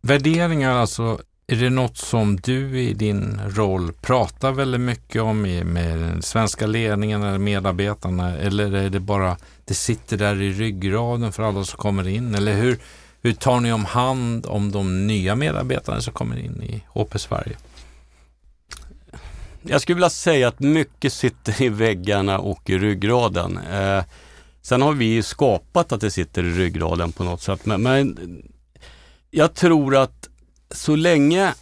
[0.00, 5.98] Värderingar alltså, är det något som du i din roll pratar väldigt mycket om med
[5.98, 11.42] den svenska ledningen eller medarbetarna eller är det bara, det sitter där i ryggraden för
[11.42, 12.78] alla som kommer in eller hur,
[13.22, 17.56] hur tar ni om hand om de nya medarbetarna som kommer in i HP Sverige?
[19.62, 23.58] Jag skulle vilja säga att mycket sitter i väggarna och i ryggraden.
[23.72, 24.04] Eh,
[24.62, 27.66] sen har vi skapat att det sitter i ryggraden på något sätt.
[27.66, 28.18] Men, men
[29.30, 30.28] jag tror att
[30.70, 31.54] så länge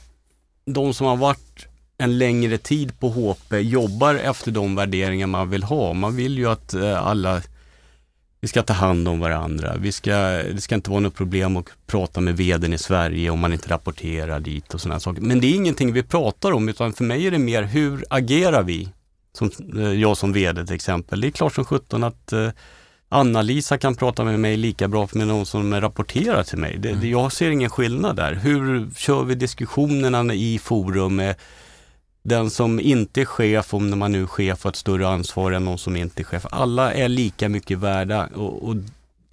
[0.64, 1.66] de som har varit
[1.98, 5.92] en längre tid på HP jobbar efter de värderingar man vill ha.
[5.92, 7.42] Man vill ju att eh, alla
[8.40, 9.76] vi ska ta hand om varandra.
[9.76, 13.40] Vi ska, det ska inte vara något problem att prata med veden i Sverige om
[13.40, 15.20] man inte rapporterar dit och sådana saker.
[15.20, 18.62] Men det är ingenting vi pratar om utan för mig är det mer hur agerar
[18.62, 18.88] vi?
[19.32, 21.20] Som, eh, jag som vd till exempel.
[21.20, 22.48] Det är klart som sjutton att eh,
[23.08, 26.78] Anna-Lisa kan prata med mig lika bra med någon som rapporterar till mig.
[26.78, 27.10] Det, mm.
[27.10, 28.34] Jag ser ingen skillnad där.
[28.34, 31.34] Hur kör vi diskussionerna i forum med
[32.22, 35.52] den som inte är chef, om när man nu är chef, har ett större ansvar
[35.52, 36.46] än någon som inte är chef.
[36.50, 38.76] Alla är lika mycket värda och, och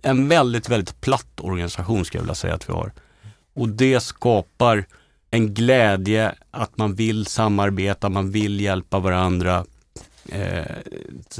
[0.01, 2.91] en väldigt, väldigt platt organisation skulle jag vilja säga att vi har.
[3.53, 4.86] Och det skapar
[5.31, 9.65] en glädje att man vill samarbeta, man vill hjälpa varandra.
[10.29, 10.65] Eh,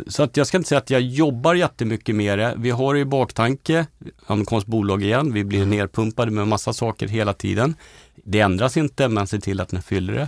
[0.08, 2.54] så att jag ska inte säga att jag jobbar jättemycket med det.
[2.58, 3.86] Vi har i baktanke,
[4.26, 5.78] amerikanskt bolag igen, vi blir mm.
[5.78, 7.76] nerpumpade med massa saker hela tiden.
[8.16, 10.28] Det ändras inte, man ser till att den fyller det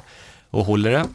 [0.49, 1.05] och håller det.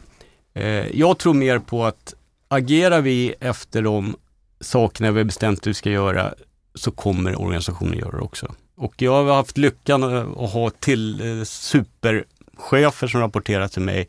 [0.61, 2.13] Eh, jag tror mer på att
[2.47, 4.15] agerar vi efter de
[4.59, 6.33] sakerna vi har bestämt att vi ska göra
[6.75, 8.55] så kommer organisationen göra det också.
[8.75, 14.07] Och jag har haft lyckan att ha till eh, superchefer som rapporterar till mig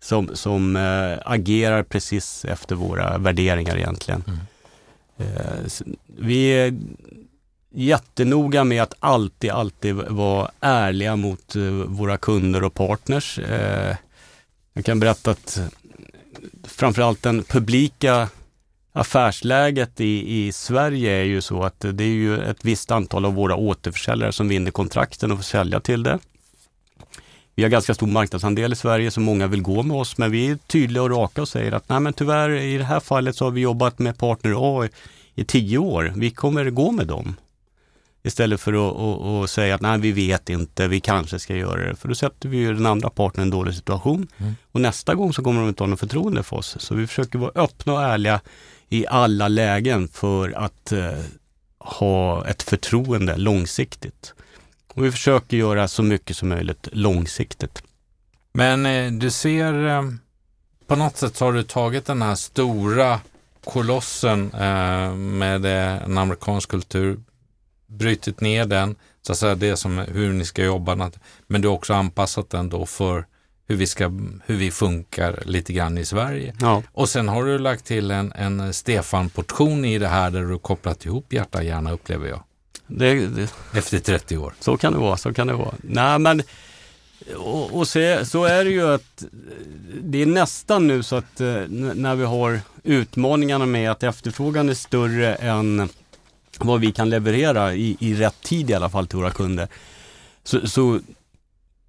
[0.00, 4.24] som, som äh, agerar precis efter våra värderingar egentligen.
[4.26, 4.38] Mm.
[5.36, 5.70] Äh,
[6.06, 6.74] vi är
[7.74, 13.38] jättenoga med att alltid, alltid vara ärliga mot äh, våra kunder och partners.
[14.72, 15.60] jag kan berätta att
[16.64, 18.28] framförallt den publika
[18.92, 23.34] affärsläget i, i Sverige är ju så att det är ju ett visst antal av
[23.34, 26.18] våra återförsäljare som vinner kontrakten och får sälja till det.
[27.54, 30.50] Vi har ganska stor marknadsandel i Sverige så många vill gå med oss men vi
[30.50, 33.44] är tydliga och raka och säger att nej men tyvärr i det här fallet så
[33.44, 34.88] har vi jobbat med partner A
[35.34, 36.12] i, tio år.
[36.16, 37.36] Vi kommer gå med dem.
[38.22, 41.88] Istället för att och, och säga att nej vi vet inte, vi kanske ska göra
[41.88, 41.96] det.
[41.96, 44.28] För då sätter vi ju den andra partnern i en dålig situation.
[44.38, 44.54] Mm.
[44.72, 46.76] Och nästa gång så kommer de inte ha något förtroende för oss.
[46.80, 48.40] Så vi försöker vara öppna och ärliga
[48.88, 51.18] i alla lägen för att eh,
[51.78, 54.34] ha ett förtroende långsiktigt.
[54.94, 57.82] Och vi försöker göra så mycket som möjligt långsiktigt.
[58.52, 60.02] Men eh, du ser, eh,
[60.86, 63.20] på något sätt har du tagit den här stora
[63.64, 67.20] kolossen eh, med en amerikansk kultur,
[67.86, 71.10] brutit ner den, så att säga det som hur ni ska jobba,
[71.46, 73.26] men du har också anpassat den då för
[73.68, 74.04] hur vi, ska,
[74.46, 76.54] hur vi funkar lite grann i Sverige.
[76.60, 76.82] Ja.
[76.92, 81.06] Och sen har du lagt till en, en Stefan-portion i det här där du kopplat
[81.06, 82.42] ihop hjärta och hjärna upplever jag.
[82.90, 84.54] Det, det, Efter 30 år.
[84.60, 85.74] Så kan det vara, så kan det vara.
[85.82, 86.42] Nej men
[87.36, 89.24] och, och se, så är det ju att
[90.02, 94.74] det är nästan nu så att eh, när vi har utmaningarna med att efterfrågan är
[94.74, 95.88] större än
[96.58, 99.68] vad vi kan leverera i, i rätt tid i alla fall till våra kunder.
[100.44, 101.00] Så, så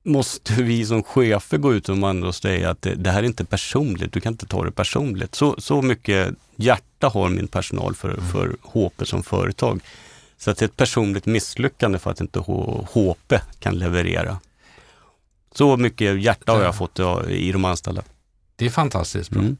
[0.04, 4.14] måste vi som chefer gå ut och säga att det, det, här är inte personligt,
[4.14, 5.36] du kan inte ta det personligt.
[5.36, 8.32] Så, så mycket hjärta har min personal för, mm.
[8.32, 9.82] för HP som företag.
[10.42, 14.40] Så att det är ett personligt misslyckande för att inte HP kan leverera.
[15.56, 17.00] Så mycket hjärta har jag fått
[17.30, 18.04] i de anställda.
[18.56, 19.42] Det är fantastiskt bra.
[19.42, 19.58] Mm.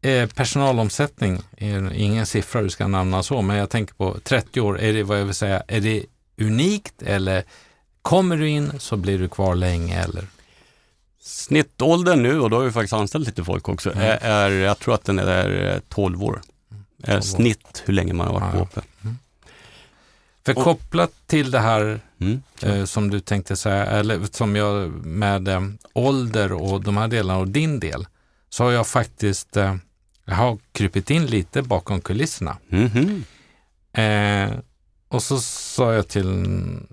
[0.00, 4.80] Eh, personalomsättning är ingen siffra du ska nämna så, men jag tänker på 30 år,
[4.80, 6.04] är det vad jag vill säga, är det
[6.40, 7.44] unikt eller
[8.02, 10.26] kommer du in så blir du kvar länge eller?
[11.20, 14.02] Snittåldern nu, och då har vi faktiskt anställt lite folk också, Mm.
[14.02, 16.40] är, är, jag tror att den är eh, 12 år.
[17.02, 17.20] Är 12 år.
[17.20, 18.82] snitt hur länge man har varit på Ja.
[20.46, 22.42] För kopplat till det här Mm.
[22.62, 25.60] eh, som du tänkte säga, eller som jag med eh,
[25.92, 28.06] ålder och de här delarna och din del,
[28.48, 29.76] så har jag faktiskt eh,
[30.24, 32.56] jag har krypit in lite bakom kulisserna.
[32.68, 33.24] Mhm.
[33.92, 34.50] Eh,
[35.08, 36.26] och så sa jag till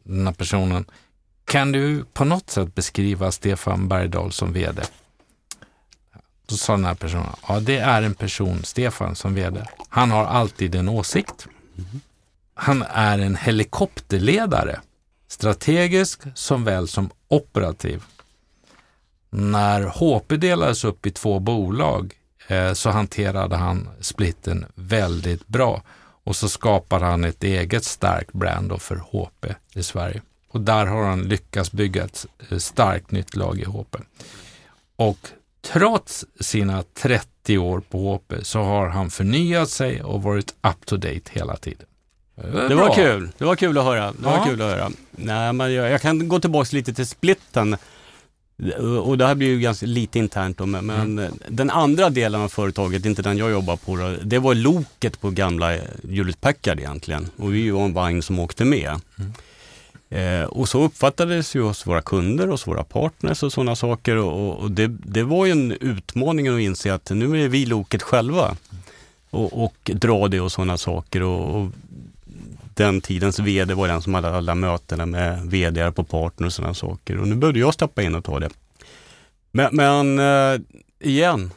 [0.04, 0.86] den här personen,
[1.46, 4.82] kan du på något sätt beskriva Stefan Bergdahl som vd?
[6.48, 9.66] Då sa den här personen, ja det är en person, Stefan, som vd.
[9.90, 11.48] Han har alltid en åsikt.
[12.54, 14.80] Han är en helikopterledare,
[15.28, 18.04] strategisk som väl som operativ.
[19.30, 22.14] När HP delades upp i två bolag
[22.48, 25.82] eh, så hanterade han splitten väldigt bra
[26.24, 30.22] och så skapade han ett eget starkt brand för HP i Sverige.
[30.50, 33.96] Och där har han lyckats bygga ett eh, starkt nytt lag i HP.
[34.96, 35.18] Och
[35.62, 40.98] trots sina 30 år på HP så har han förnyat sig och varit up to
[40.98, 41.88] date hela tiden.
[42.36, 43.30] Det var kul.
[43.38, 44.12] Det var kul att höra.
[44.12, 44.46] Det var Ja.
[44.46, 44.92] kul att höra.
[45.12, 47.78] Nej, men jag, jag kan gå tillbaka lite till splitten.
[49.04, 51.34] Och det här blir ju ganska lite internt då, men, Mm.
[51.48, 55.30] den andra delen av företaget, inte den jag jobbar på, då, det var loket på
[55.30, 55.72] gamla
[56.10, 57.30] Hewlett Packard egentligen.
[57.38, 59.00] Och vi var en vagn som åkte med.
[59.20, 59.34] Mm.
[60.10, 64.16] Eh, och så uppfattades ju hos våra kunder, hos våra partners och sådana saker.
[64.18, 67.66] Och, och det, det var ju en utmaning att inse att nu är det vi
[67.66, 68.56] loket själva.
[69.30, 71.22] Och, och dra det och sådana saker.
[71.22, 71.68] Och, och
[72.76, 76.74] den tidens vd var den som hade alla mötena med vd på partner och sådana
[76.74, 77.18] saker.
[77.18, 78.50] Och nu började jag steppa in och ta det.
[79.52, 80.62] Men, men eh,
[81.00, 81.52] igen,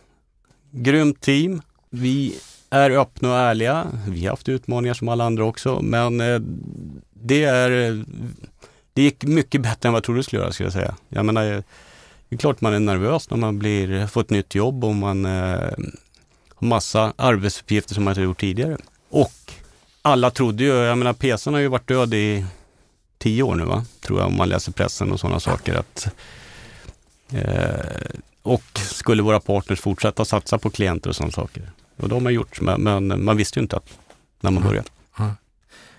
[0.70, 1.62] grymt team.
[1.90, 2.38] Vi
[2.70, 3.86] är öppna och ärliga.
[4.08, 6.40] Vi har haft utmaningar som alla andra också, men eh,
[7.12, 8.04] det är
[8.96, 10.96] det gick mycket bättre än vad jag trodde det skulle göra, skulle jag säga.
[11.08, 11.62] Jag menar, eh,
[12.28, 14.94] det är klart man är nervös när man blir, eh, får ett nytt jobb och
[14.94, 15.70] man eh,
[16.54, 18.76] har massa arbetsuppgifter som man inte har gjort tidigare.
[19.10, 19.52] Och
[20.06, 22.44] alla trodde ju, jag menar PSN har ju varit död i
[23.18, 25.74] tio år nu va, tror jag om man läser pressen och sådana saker.
[25.74, 26.06] Att,
[27.32, 28.10] eh,
[28.42, 31.70] och skulle våra partners fortsätta satsa på klienter och sådana saker.
[31.96, 33.98] Och det har man gjort, men, men man visste ju inte att
[34.40, 34.68] när man Mm.
[34.68, 34.88] började.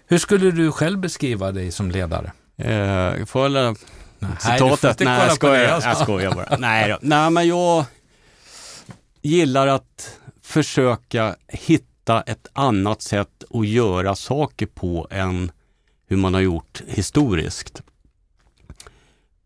[0.09, 2.31] Hur skulle du själv beskriva dig som ledare?
[2.57, 3.75] Eh, får jag lära
[4.19, 4.99] Nej, citatet?
[4.99, 5.89] Nej, jag det, skojar, alltså.
[5.89, 6.57] jag skojar bara.
[6.59, 6.97] Nej, då.
[7.01, 7.85] Nej, men jag
[9.21, 15.51] gillar att försöka hitta ett annat sätt att göra saker på än
[16.07, 17.81] hur man har gjort historiskt.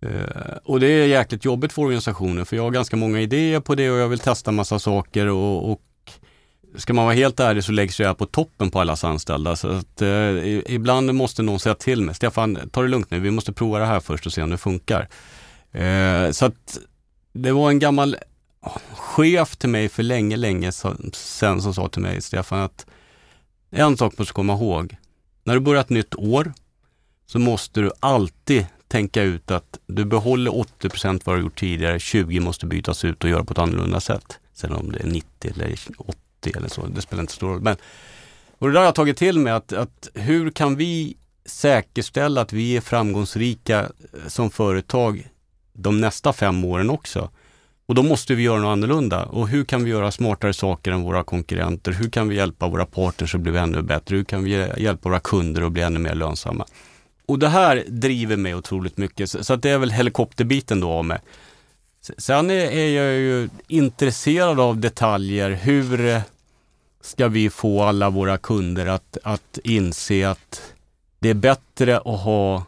[0.01, 3.75] Eh, och det är jäkligt jobbigt för organisationen för jag har ganska många idéer på
[3.75, 5.81] det och jag vill testa massa saker och, och
[6.75, 9.55] ska man vara helt ärlig så läggs jag på toppen på allas anställda.
[9.55, 13.31] Så att, eh, ibland måste någon säga till mig, Stefan ta det lugnt nu, vi
[13.31, 15.07] måste prova det här först och se om det funkar.
[15.71, 16.79] Eh, så att
[17.33, 18.15] det var en gammal
[18.91, 22.85] chef till mig för länge, länge sedan som sa till mig, Stefan, att
[23.71, 24.95] en sak måste du komma ihåg.
[25.43, 26.53] När du börjar ett nytt år
[27.25, 31.99] så måste du alltid tänka ut att du behåller 80 procent vad du gjort tidigare,
[31.99, 34.39] 20 måste bytas ut och göra på ett annorlunda sätt.
[34.53, 36.17] Sen om det är 90 eller 80
[36.55, 37.61] eller så, det spelar inte så stor roll.
[37.61, 37.77] Men,
[38.57, 42.53] och det där har jag tagit till mig att, att hur kan vi säkerställa att
[42.53, 45.29] vi är framgångsrika eh, som företag
[45.73, 47.29] de nästa fem åren också?
[47.91, 49.25] Och då måste vi göra något annorlunda.
[49.25, 51.91] Och hur kan vi göra smartare saker än våra konkurrenter?
[51.91, 54.15] Hur kan vi hjälpa våra partners att bli ännu bättre?
[54.15, 56.65] Hur kan vi hjälpa våra kunder att bli ännu mer lönsamma?
[57.25, 59.29] Och det här driver mig otroligt mycket.
[59.29, 61.19] Så, att det är väl helikopterbiten då av mig.
[62.17, 65.51] Sen är, jag ju intresserad av detaljer.
[65.51, 66.21] Hur
[67.01, 70.61] ska vi få alla våra kunder att, att inse att
[71.19, 72.63] det är bättre att ha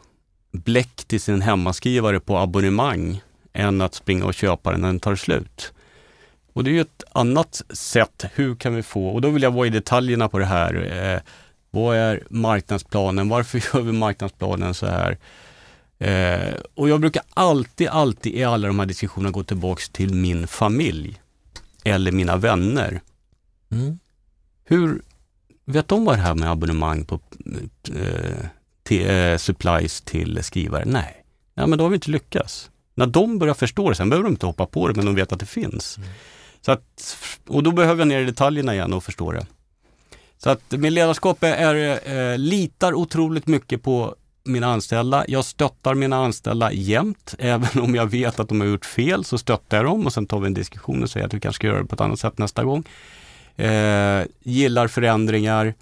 [0.52, 3.20] bläck till sin hemmaskrivare på abonnemang
[3.54, 5.72] än att springa och köpa den när den tar slut.
[6.52, 8.24] Och det är ju ett annat sätt.
[8.34, 10.74] Hur kan vi få, och då vill jag vara i detaljerna på det här.
[11.14, 11.20] Eh,
[11.70, 13.28] vad är marknadsplanen?
[13.28, 15.18] Varför gör vi marknadsplanen så här?
[15.98, 20.46] Eh, och jag brukar alltid, alltid i alla de här diskussionerna gå tillbaks till min
[20.46, 21.20] familj
[21.84, 23.00] eller mina vänner.
[23.70, 23.98] Mm.
[24.64, 25.02] Hur
[25.64, 27.20] vet de vad det här med abonnemang på
[27.94, 28.46] eh,
[28.82, 30.84] till, eh, supplies till skrivare?
[30.86, 31.24] Nej.
[31.54, 32.70] Ja, men då har vi inte lyckats.
[32.94, 35.32] När de börjar förstå det, sen behöver de inte hoppa på det, men de vet
[35.32, 35.96] att det finns.
[35.96, 36.08] Mm.
[36.60, 37.16] Så att,
[37.48, 39.46] och då behöver jag ner i detaljerna igen och förstå det.
[40.38, 45.24] Så att min ledarskap är, är eh, litar otroligt mycket på mina anställda.
[45.28, 47.34] Jag stöttar mina anställda jämt.
[47.38, 50.26] Även om jag vet att de har gjort fel så stöttar jag dem och sen
[50.26, 52.20] tar vi en diskussion och säger att vi kanske ska göra det på ett annat
[52.20, 52.84] sätt nästa gång.
[53.56, 55.74] Eh, gillar förändringar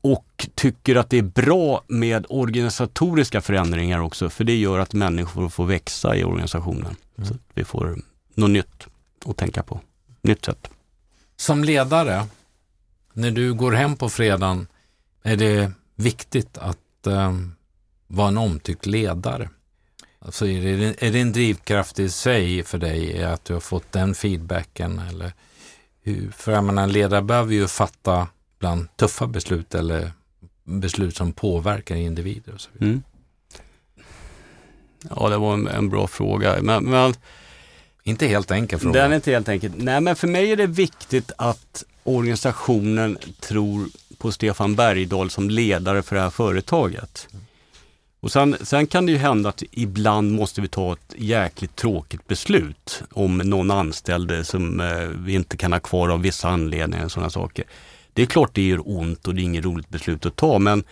[0.00, 5.48] och tycker att det är bra med organisatoriska förändringar också, för det gör att människor
[5.48, 6.96] får växa i organisationen.
[7.16, 7.28] Mm.
[7.28, 7.98] Så att vi får
[8.34, 8.86] något nytt
[9.24, 9.80] att tänka på,
[10.22, 10.70] nytt sätt.
[11.36, 12.26] Som ledare,
[13.12, 14.66] när du går hem på fredagen,
[15.22, 17.32] är det viktigt att eh,
[18.06, 19.48] vara en omtyckt ledare?
[20.18, 23.92] Alltså är, det, är det en drivkraft i sig för dig att du har fått
[23.92, 24.98] den feedbacken?
[24.98, 25.32] Eller
[26.02, 26.30] hur?
[26.30, 28.28] För jag menar, en ledare behöver ju fatta
[28.60, 30.12] bland tuffa beslut eller
[30.64, 32.54] beslut som påverkar individer.
[32.54, 32.90] Och så vidare.
[32.90, 33.02] Mm.
[35.16, 36.62] Ja, det var en, en bra fråga.
[36.62, 37.14] Men, men,
[38.02, 39.02] inte helt enkel fråga.
[39.02, 39.72] Den är inte helt enkel.
[39.76, 43.88] Nej, men för mig är det viktigt att organisationen tror
[44.18, 47.28] på Stefan Bergdahl som ledare för det här företaget.
[48.20, 52.26] Och sen, sen, kan det ju hända att ibland måste vi ta ett jäkligt tråkigt
[52.26, 57.12] beslut om någon anställd som eh, vi inte kan ha kvar av vissa anledningar och
[57.12, 57.64] sådana saker.
[58.12, 60.84] Det är klart det gör ont och det är inget roligt beslut att ta men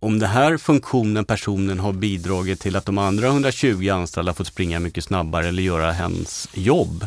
[0.00, 4.80] om den här funktionen, personen har bidragit till att de andra 120 anställda fått springa
[4.80, 7.06] mycket snabbare eller göra hens jobb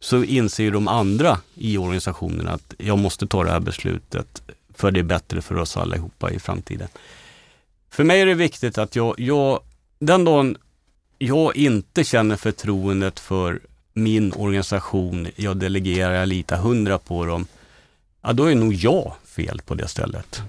[0.00, 4.42] så inser de andra i organisationen att jag måste ta det här beslutet
[4.74, 6.88] för det är bättre för oss allihopa i framtiden.
[7.90, 9.60] För mig är det viktigt att jag, jag
[9.98, 10.56] den dagen
[11.18, 13.60] jag inte känner förtroendet för
[13.92, 17.46] min organisation, jag delegerar, jag litar hundra på dem,
[18.28, 20.42] ja då är nog jag fel på det stället.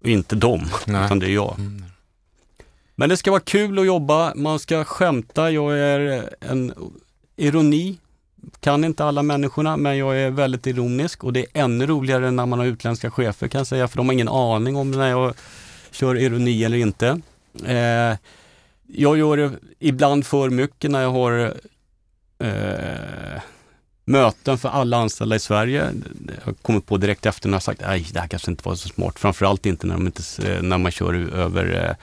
[0.00, 1.04] Och inte dem, Nej.
[1.04, 1.58] utan det är jag.
[1.58, 1.84] Mm.
[2.94, 6.74] Men det ska vara kul att jobba, man ska skämta, jag är en
[7.36, 7.98] ironi,
[8.60, 12.46] kan inte alla människorna, men jag är väldigt ironisk och det är ännu roligare när
[12.46, 15.34] man har utländska chefer kan jag säga, för de har ingen aning om när jag
[15.90, 17.20] kör ironi eller inte.
[17.66, 18.18] Eh,
[18.86, 21.54] jag gör det ibland för mycket när jag har
[22.38, 23.40] eh,
[24.04, 25.92] möten för alla anställda i Sverige.
[26.44, 28.88] Jag kommer på direkt efter när jag sagt att det här kanske inte var så
[28.88, 29.18] smart.
[29.18, 30.22] Framförallt inte när, de inte,
[30.62, 31.96] när man kör över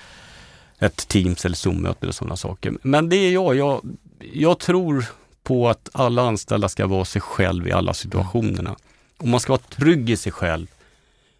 [0.79, 2.73] eh, ett Teams eller Zoom-möte eller sådana saker.
[2.81, 3.55] Men det är jag.
[3.55, 3.97] jag.
[4.33, 5.05] Jag tror
[5.43, 8.75] på att alla anställda ska vara sig själv i alla situationerna.
[9.17, 10.67] Och man ska vara trygg i sig själv.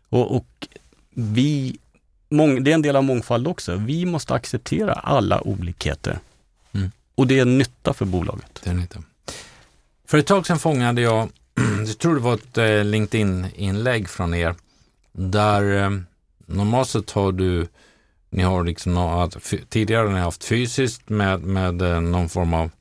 [0.09, 0.67] Och, och
[1.13, 1.77] vi
[2.29, 3.75] det är en del av mångfald också.
[3.75, 6.19] Vi måste acceptera alla olikheter.
[6.71, 6.91] Mm.
[7.15, 8.61] Och det är nytta för bolaget.
[8.63, 9.03] Det är nytta.
[10.07, 11.29] För ett tag sedan fångade jag,
[11.87, 14.55] jag tror det var ett eh, LinkedIn-inlägg från er,
[15.11, 15.89] där eh,
[16.45, 17.67] normalt sett har du,
[18.29, 19.29] ni har liksom
[19.69, 22.71] tidigare har ni haft fysiskt med, med eh, någon form av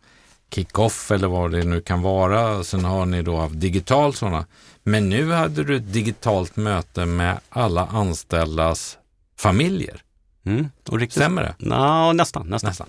[0.55, 2.65] kick-off eller vad det nu kan vara.
[2.65, 4.47] Sen har ni då haft digitalt sådana.
[4.83, 8.99] Men nu hade du ett digitalt möte med alla anställdas
[9.39, 10.03] familjer.
[10.45, 10.69] Mm.
[10.89, 11.55] Och riktigt, Stämmer det?
[11.59, 12.47] Nå, nästan.
[12.47, 12.69] nästan.
[12.69, 12.87] nästan.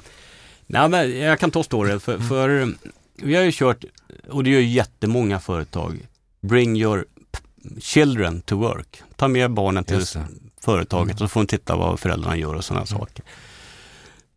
[0.68, 2.00] Nej, men jag kan ta storyn.
[2.00, 2.28] För, mm.
[2.28, 2.74] för
[3.16, 3.86] vi har ju kört,
[4.30, 6.08] och det gör jättemånga företag,
[6.42, 7.06] Bring your
[7.80, 9.02] children to work.
[9.16, 10.06] Ta med barnen till
[10.62, 11.18] företaget mm.
[11.18, 13.00] så får de titta vad föräldrarna gör och sådana mm.
[13.00, 13.26] saker.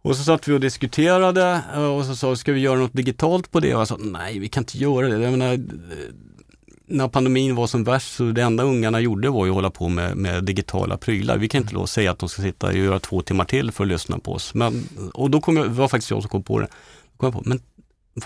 [0.02, 1.62] Och så satt vi och diskuterade
[1.98, 3.74] och så sa ska vi göra något digitalt på det?
[3.74, 5.18] Och jag sa nej, vi kan inte göra det.
[5.18, 5.58] Jag menar,
[6.86, 9.88] när pandemin var som värst så det enda ungarna gjorde var ju att hålla på
[9.88, 11.38] med, med digitala prylar.
[11.38, 13.84] Vi kan inte då säga att de ska sitta och göra två timmar till för
[13.84, 14.54] att lyssna på oss.
[14.54, 16.68] Men, och då kom jag, det var faktiskt jag som kom på det.
[17.16, 17.60] Kom jag på, men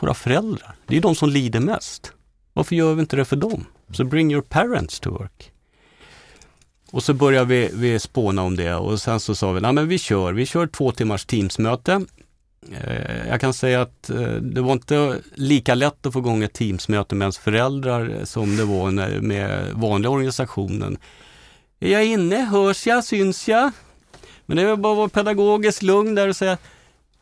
[0.01, 2.13] våra föräldrar, det är de som lider mest.
[2.53, 3.67] Varför gör vi inte det för dem?
[3.93, 5.51] Så bring your parents to work.
[6.91, 9.89] Och så började vi, vi spåna om det och sen så sa vi, nej men
[9.89, 12.05] vi kör, vi kör två timmars Teamsmöte.
[12.73, 16.53] Eh, jag kan säga att eh, det var inte lika lätt att få igång ett
[16.53, 18.91] Teamsmöte med ens föräldrar som det var
[19.21, 20.99] med vanliga organisationen.
[21.81, 22.37] Är jag inne?
[22.37, 23.05] Hörs jag?
[23.05, 23.71] Syns jag?
[24.47, 26.59] Men det är bara att vara pedagogiskt lugn där och säga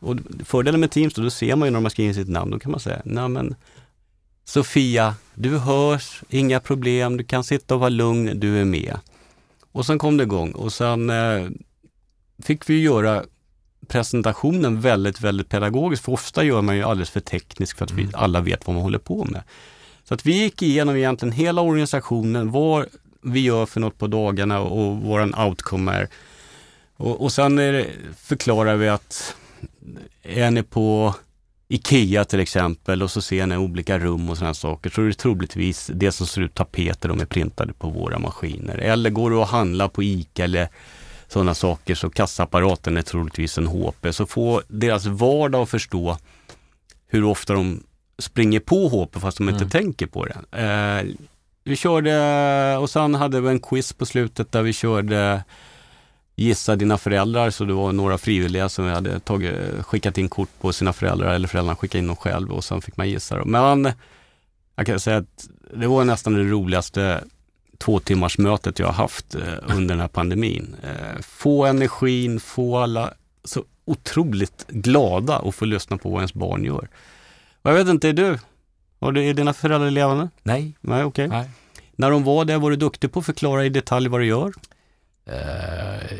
[0.03, 2.59] och fördelen med Teams, då, då ser man ju när man skriver sitt namn, då
[2.59, 3.55] kan man säga, nej men
[4.45, 8.97] Sofia, du hörs, inga problem, du kan sitta och vara lugn, du är med.
[9.71, 11.49] Och sen kom det igång och sen eh,
[12.43, 13.23] fick vi göra
[13.87, 16.03] presentationen väldigt, väldigt pedagogisk.
[16.03, 18.15] För ofta gör man ju alldeles för teknisk för att vi mm.
[18.15, 19.43] alla vet vad man håller på med.
[20.03, 22.85] Så att vi gick igenom egentligen hela organisationen, vad
[23.21, 26.07] vi gör för något på dagarna och våran outcome är.
[26.95, 27.87] Och, och sen det,
[28.17, 29.35] förklarar vi att
[30.23, 31.15] är ni på
[31.67, 35.13] IKEA till exempel och så ser ni olika rum och sådana saker så är det
[35.13, 38.77] troligtvis det som ser ut tapeter de är printade på våra maskiner.
[38.77, 40.69] Eller går du och handlar på ICA eller
[41.27, 44.13] sådana saker så kassaapparaten är troligtvis en HP.
[44.13, 46.17] Så få deras vardag att förstå
[47.07, 47.83] hur ofta de
[48.17, 49.69] springer på HP fast de inte mm.
[49.69, 50.61] tänker på det.
[50.61, 51.15] Eh,
[51.63, 55.43] vi körde och sen hade vi en quiz på slutet där vi körde
[56.35, 60.73] Gissa dina föräldrar, så det var några frivilliga som hade tagit, skickat in kort på
[60.73, 63.37] sina föräldrar eller föräldrarna skickade in dem själv och sen fick man gissa.
[63.37, 63.51] Dem.
[63.51, 63.91] Men
[64.75, 67.23] jag kan säga att det var nästan det roligaste
[67.77, 70.75] två timmars mötet jag har haft eh, under den här pandemin.
[70.83, 73.13] Eh, få energin, få alla
[73.43, 76.87] så otroligt glada och få lyssna på vad ens barn gör.
[77.61, 78.39] Och jag vet inte, är du?
[78.99, 80.29] Har är dina föräldrar levande?
[80.43, 80.77] Nej.
[80.81, 81.27] Nej, okej.
[81.27, 81.49] Nej.
[81.95, 84.53] När de var där, var du duktig på att förklara i detalj vad du gör?
[85.25, 86.17] Eh,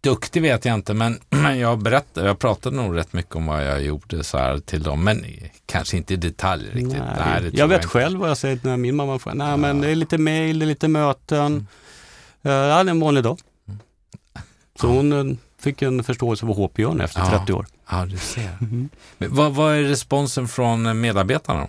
[0.00, 1.20] duktig vet jag inte, men
[1.60, 5.04] jag berättade, jag pratade nog rätt mycket om vad jag gjorde så här till dem,
[5.04, 5.24] men
[5.66, 7.02] kanske inte i detalj riktigt.
[7.18, 7.88] Nej, det tror jag vet inte.
[7.88, 9.34] själv vad jag säger när min mamma får.
[9.34, 11.38] Nej, men det är lite mail, det är lite möten.
[11.46, 11.66] Mm.
[12.42, 13.38] Eh, ja, det är en vanlig dag.
[14.80, 17.38] Så hon eh, fick en förståelse för vad HP gör nu efter Ja.
[17.38, 17.66] 30 år.
[17.90, 18.58] Ja, du ser.
[19.18, 21.68] Men vad, vad är responsen från medarbetarna?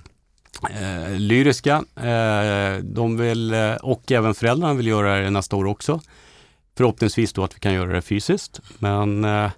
[0.69, 6.01] Eh, lyriska, eh, de vill, eh, och även föräldrarna vill göra det nästa år också.
[6.77, 8.61] Förhoppningsvis då att vi kan göra det fysiskt.
[8.79, 9.51] Men eh,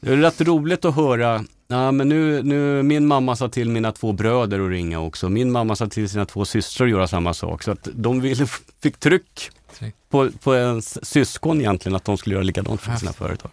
[0.00, 3.92] det är rätt roligt att höra Ja, men nu, nu, min mamma sa till mina
[3.92, 5.28] två bröder att ringa också.
[5.28, 7.62] Min mamma sa till sina två systrar att göra samma sak.
[7.62, 8.46] Så att de ville,
[8.82, 9.50] fick tryck
[10.08, 13.50] på, på ens syskon egentligen att de skulle göra likadant för sina företag.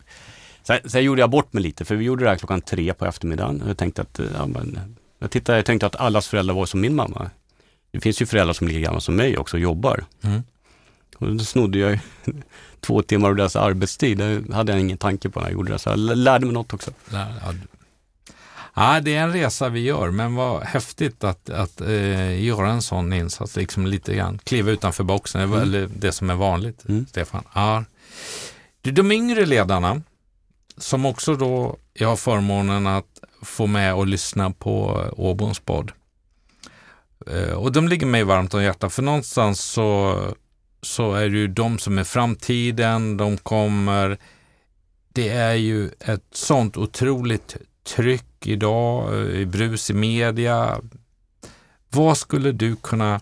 [0.64, 3.06] Sen, sen gjorde jag bort mig lite för vi gjorde det här klockan tre på
[3.06, 3.64] eftermiddagen.
[3.68, 6.82] Jag tänkte att, eh, ja, men, jag, tittade, jag tänkte att allas föräldrar var som
[6.82, 7.30] min mamma.
[7.92, 10.06] Det finns ju föräldrar som är lika gamla som mig också och jobbar.
[10.22, 10.44] Mm.
[11.24, 12.00] Och då snodde jag
[12.80, 14.18] två timmar av deras arbetstid.
[14.18, 15.80] Det hade jag ingen tanke på när jag gjorde det.
[15.80, 16.92] Så jag lärde mig något också.
[18.76, 22.82] Ja, det är en resa vi gör, men vad häftigt att, att eh, göra en
[22.82, 27.06] sån insats, liksom lite grann kliva utanför boxen, är väl det som är vanligt, Mm.
[27.08, 27.44] Stefan.
[27.54, 27.84] Ja.
[28.82, 30.02] Du, De yngre ledarna,
[30.78, 33.06] som också då jag har förmånen att
[33.42, 35.92] få med och lyssna på Åboms podd.
[37.28, 40.18] Eh, Och de ligger mig varmt om hjärtat, för någonstans så,
[40.84, 44.18] så är det ju de som är framtiden, de kommer
[45.14, 50.82] det är ju ett sånt otroligt tryck idag, eh, i brus i media.
[51.90, 53.22] Vad skulle du kunna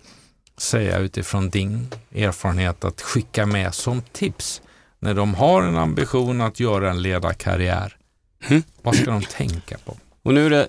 [0.58, 4.62] säga utifrån din erfarenhet att skicka med som tips
[5.00, 7.98] när de har en ambition att göra en ledarkarriär?
[8.48, 8.64] Mm.
[8.82, 9.98] Vad ska de tänka på?
[10.24, 10.68] Och nu är det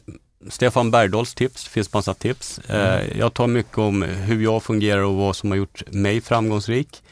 [0.49, 2.61] Stefan Bergdahls tips, det finns massa tips.
[2.69, 2.81] Mm.
[2.81, 7.03] Eh, jag tar mycket om hur jag fungerar och vad som har gjort mig framgångsrik.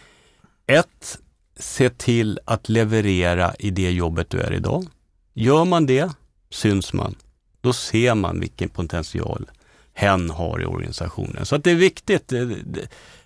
[0.66, 1.18] Ett,
[1.58, 4.86] se till att leverera i det jobbet du är idag.
[5.34, 6.10] Gör man det,
[6.50, 7.14] syns man.
[7.60, 9.50] Då ser man vilken potential
[9.92, 11.46] hen har i organisationen.
[11.46, 12.32] Så att det är viktigt.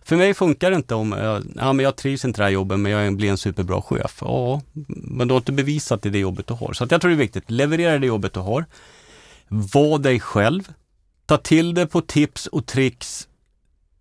[0.02, 2.50] För mig funkar det inte om jag, ja, men jag trivs inte i det här
[2.50, 4.18] jobbet men jag blir en superbra chef.
[4.20, 6.72] Ja, men du har inte bevisat i det jobbet du har.
[6.72, 7.50] Så att jag tror det är viktigt.
[7.50, 8.64] Leverera det jobbet du har.
[9.48, 10.72] Var dig själv.
[11.26, 13.28] Ta till dig på tips och tricks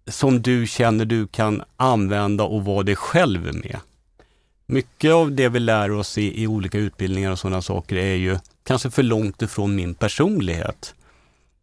[0.08, 3.80] som du känner du kan använda och vara dig själv med.
[4.66, 8.38] Mycket av det vi lär oss i, i olika utbildningar och sådana saker är ju
[8.64, 10.96] kanske för långt ifrån min personlighet.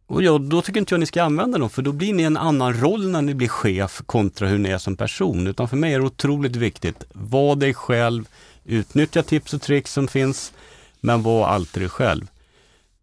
[0.07, 2.37] Och ja, då tycker inte jag ni ska använda dem, för då blir ni en
[2.37, 5.47] annan roll när ni blir chef kontra hur ni är som person.
[5.47, 7.03] Utan för mig är det otroligt viktigt.
[7.13, 8.27] Var dig själv,
[8.65, 10.53] utnyttja tips och tricks som finns,
[10.99, 12.27] men var alltid dig själv.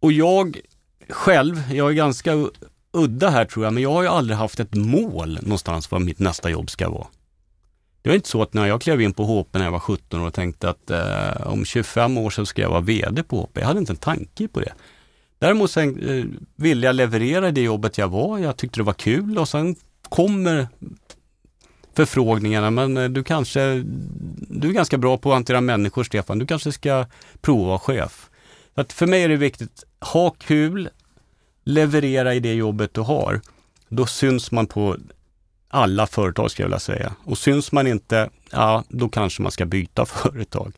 [0.01, 0.61] Och jag
[1.09, 2.49] själv, jag är ganska
[2.93, 6.19] udda här tror jag, men jag har ju aldrig haft ett mål någonstans vad mitt
[6.19, 7.07] nästa jobb ska vara.
[8.03, 10.21] Det var inte så att när jag klev in på HP när jag var 17
[10.21, 13.59] år och tänkte att eh, om 25 år så ska jag vara VD på HP.
[13.59, 14.73] Jag hade inte en tanke på det.
[15.39, 16.25] Däremot sen, eh,
[16.57, 18.39] ville jag leverera det jobbet jag var.
[18.39, 19.77] Jag tyckte det var kul och sen
[20.09, 20.69] kommer
[21.95, 22.71] förfrågningarna.
[22.71, 23.85] Men eh, du kanske,
[24.49, 26.39] du är ganska bra på att hantera människor Stefan.
[26.39, 27.07] Du kanske ska
[27.41, 28.28] prova att vara chef.
[28.79, 30.89] Att för mig är det viktigt, ha kul,
[31.65, 33.41] leverera i det jobbet du har.
[33.89, 34.97] Då syns man på
[35.69, 37.15] alla företag ska jag vilja säga.
[37.25, 40.73] Och syns man inte, ja då kanske man ska byta företag.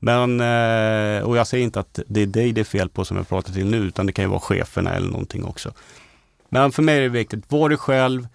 [0.00, 3.16] Men, eh, och jag säger inte att det är dig det är fel på som
[3.16, 5.72] jag pratar till nu, utan det kan ju vara cheferna eller någonting också.
[6.48, 8.28] Men för mig är det viktigt, var dig själv,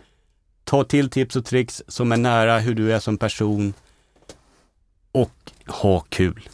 [0.63, 3.73] ta till tips och tricks som är nära hur du är som person
[5.11, 6.49] och ha kul.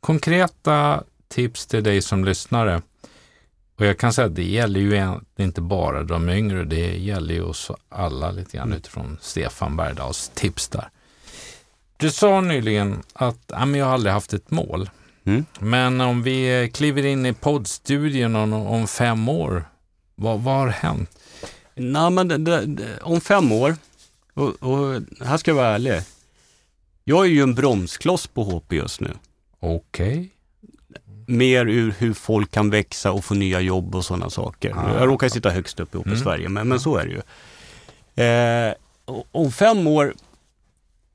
[0.00, 2.82] Konkreta tips till dig som lyssnare.
[3.78, 7.42] Och jag kan säga att det gäller ju inte bara de yngre, det gäller ju
[7.42, 10.88] oss alla lite grann utifrån Stefan Bergdahls tips där.
[11.96, 14.90] Du sa nyligen att ja, men jag har aldrig haft ett mål.
[15.24, 15.44] Mm.
[15.58, 19.64] Men om vi kliver in i poddstudien om, om fem år,
[20.14, 21.10] vad, vad har hänt?
[21.74, 23.76] Nej, men det, det, om fem år,
[24.34, 26.02] och, och här ska jag vara ärlig.
[27.04, 29.10] Jag är ju en bromskloss på HP just nu.
[29.60, 30.30] Okej.
[31.30, 34.74] Mer ur hur folk kan växa och få nya jobb och sådana saker.
[34.76, 34.98] Ah.
[34.98, 36.18] Jag råkar sitta högst upp i Mm.
[36.18, 37.20] Sverige, men, men så är det ju.
[38.24, 38.74] Eh,
[39.32, 40.14] om fem år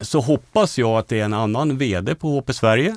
[0.02, 2.96] så hoppas jag att det är en annan VD på HP Sverige.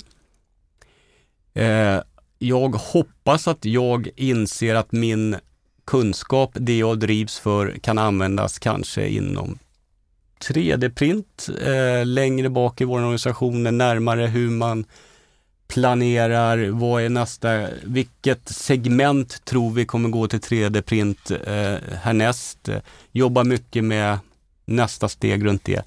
[1.55, 2.01] Eh,
[2.39, 5.37] jag hoppas att jag inser att min
[5.85, 9.59] kunskap, det jag drivs för, kan användas kanske inom
[10.41, 14.85] 3D-print eh, längre bak i vår organisation, närmare hur man
[15.69, 22.69] planerar, vad är nästa, vilket segment tror vi kommer gå till 3D-print eh, härnäst.
[23.13, 24.19] Jobba mycket med
[24.65, 25.83] nästa steg runt det.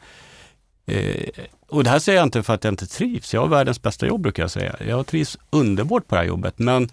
[0.85, 1.29] Eh,
[1.67, 3.33] och det här säger jag inte för att jag inte trivs.
[3.33, 4.75] Jag har världens bästa jobb brukar jag säga.
[4.87, 6.59] Jag trivs underbart på det här jobbet.
[6.59, 6.89] Men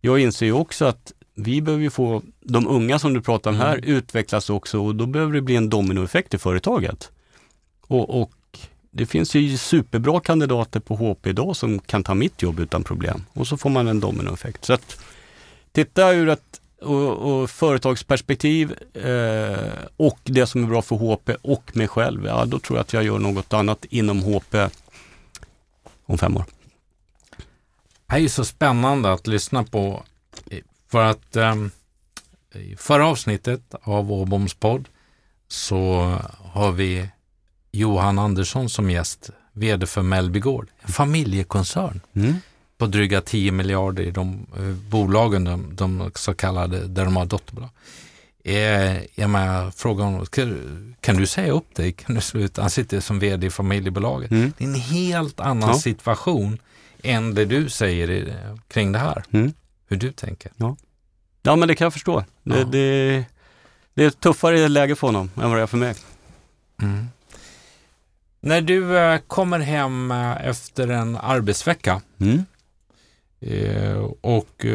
[0.00, 3.76] jag inser ju också att vi behöver få de unga som du pratar om här
[3.76, 3.90] mm.
[3.90, 7.10] utvecklas också och då behöver det bli en dominoeffekt i företaget.
[7.86, 8.30] Och, och,
[8.90, 13.24] det finns ju superbra kandidater på HP idag som kan ta mitt jobb utan problem
[13.32, 14.64] och så får man en dominoeffekt.
[14.64, 15.00] Så att
[15.72, 21.76] titta ur ett och, och företagsperspektiv eh, och det som är bra för HP och
[21.76, 24.54] mig själv, ja då tror jag att jag gör något annat inom HP
[26.06, 26.44] om fem år.
[28.06, 30.02] Det här är ju så spännande att lyssna på
[30.50, 31.70] eh, för att um,
[32.54, 34.88] i förra avsnittet av Åboms podd
[35.48, 36.16] så
[36.52, 37.08] har vi
[37.72, 42.34] Johan Andersson som gäst, vd för Mellby Gård, en familjekoncern mm.
[42.78, 47.26] på dryga 10 miljarder i de uh, bolagen, de, de, så kallade, där de har
[47.26, 47.70] dotterbolag.
[48.44, 51.92] Eh, jag menar, frågan kan, kan du säga upp dig?
[51.92, 52.60] Kan du sluta?
[52.60, 54.30] Han sitter som vd i familjebolaget.
[54.30, 54.52] Mm.
[54.58, 55.74] Det är en helt annan ja.
[55.74, 56.58] situation
[57.02, 58.34] än det du säger i,
[58.68, 59.24] kring det här.
[59.30, 59.52] Mm
[59.90, 60.52] hur du tänker.
[60.56, 60.76] Ja,
[61.42, 62.24] ja men det kan jag förstå.
[62.42, 62.64] Det, ja.
[62.64, 63.24] det,
[63.94, 65.94] det är ett tuffare läge för honom än vad det är för mig.
[66.82, 67.08] Mm.
[68.40, 72.44] När du äh, kommer hem äh, efter en arbetsvecka mm.
[73.40, 74.66] äh, och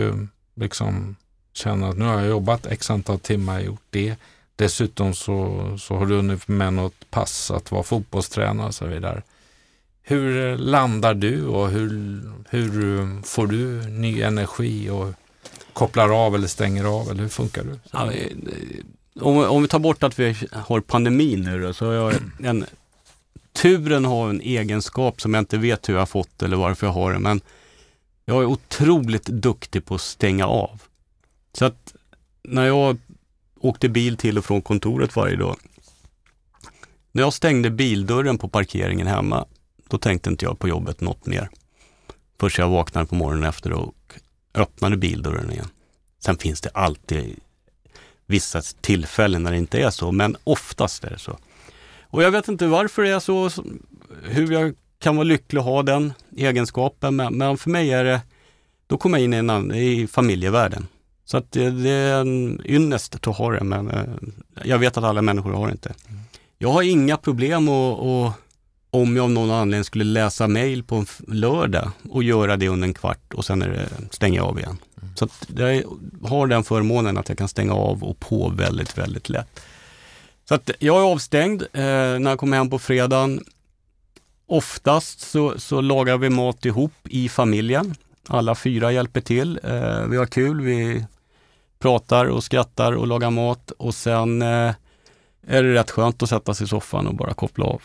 [0.56, 1.16] liksom
[1.54, 4.16] känner att nu har jag jobbat x antal timmar, gjort det.
[4.56, 9.22] Dessutom så, så har du hunnit med något pass att vara fotbollstränare och så vidare.
[10.04, 15.14] Hur landar du och hur, hur får du ny energi och
[15.74, 17.80] kopplar av eller stänger av eller hur funkar du?
[17.92, 18.12] Ja,
[19.22, 22.14] om, om vi tar bort att vi har pandemin nu då, så har jag
[22.44, 22.66] en
[23.56, 26.94] Turen har en egenskap som jag inte vet hur jag har fått eller varför jag
[26.94, 27.42] har den, men
[28.26, 30.82] jag är otroligt duktig på att stänga av.
[31.54, 31.96] Så att
[32.44, 32.98] när jag
[33.60, 35.58] åkte bil till och från kontoret varje dag,
[37.12, 39.46] när jag stängde bildörren på parkeringen hemma,
[39.90, 41.50] då tänkte inte jag på jobbet något mer.
[42.40, 43.96] Först jag vaknade på morgonen efter och
[44.54, 45.68] öppnade bildörren igen.
[46.20, 47.40] Sen finns det alltid
[48.26, 51.38] vissa tillfällen när det inte är så, men oftast är det så.
[52.16, 53.50] Och jag vet inte varför det är så,
[54.24, 58.22] hur jag kan vara lycklig att ha den egenskapen, men, men för mig är det,
[58.88, 60.88] då kommer jag in i, en, i familjevärlden.
[61.26, 64.04] Så att det, det är en ynnest att ha det, men eh,
[64.64, 65.94] jag vet att alla människor har det inte.
[66.58, 68.36] Jag har inga problem att
[68.90, 72.88] om jag av någon anledning skulle läsa mail på en lördag och göra det under
[72.88, 74.78] en kvart och sen är det, stänger jag av igen.
[75.02, 75.16] Mm.
[75.16, 75.84] Så jag
[76.30, 79.62] har den förmånen att jag kan stänga av och på väldigt, väldigt lätt.
[80.48, 81.80] Så att jag är avstängd eh,
[82.20, 83.46] när jag kommer hem på fredagen.
[84.48, 87.96] Oftast så, så lagar vi mat ihop i familjen.
[88.28, 89.60] Alla fyra hjälper till.
[89.64, 91.06] Eh, vi har kul, vi
[91.80, 94.74] pratar och skrattar och lagar mat och sen eh,
[95.48, 97.82] är det rätt skönt att sätta sig i soffan och bara koppla av.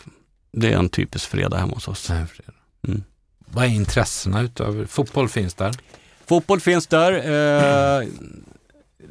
[0.52, 2.10] Det är en typisk fredag hemma hos oss.
[2.10, 3.04] Mm.
[3.38, 5.74] Vad är intressena utöver fotboll finns där?
[6.26, 7.12] Fotboll finns där.
[7.12, 8.08] Eh,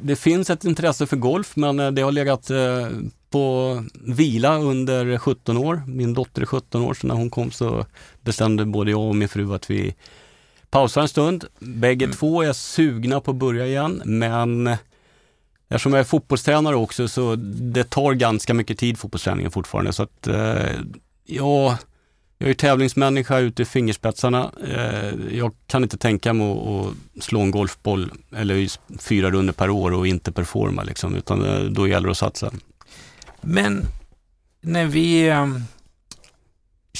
[0.02, 2.88] det finns ett intresse för golf men eh, det har legat eh,
[3.30, 5.82] på vila under 17 år.
[5.86, 7.86] Min dotter är 17 år så när hon kom så
[8.20, 9.94] bestämde både jag och min fru att vi
[10.70, 11.44] pausar en stund.
[11.58, 12.16] Bägge mm.
[12.16, 14.76] två är sugna på att börja igen men
[15.72, 20.26] Eftersom jag är fotbollstränare också så det tar ganska mycket tid fotbollsträningen fortfarande så att
[20.26, 20.80] eh,
[21.32, 21.78] Ja,
[22.38, 24.50] jag är tävlingsmänniska ute i fingerspetsarna.
[24.68, 28.68] Eh, jag kan inte tänka mig att slå en golfboll eller
[28.98, 32.52] fyra runder per år och inte performa liksom, utan eh, då gäller det att satsa.
[33.40, 33.86] Men
[34.60, 35.32] när vi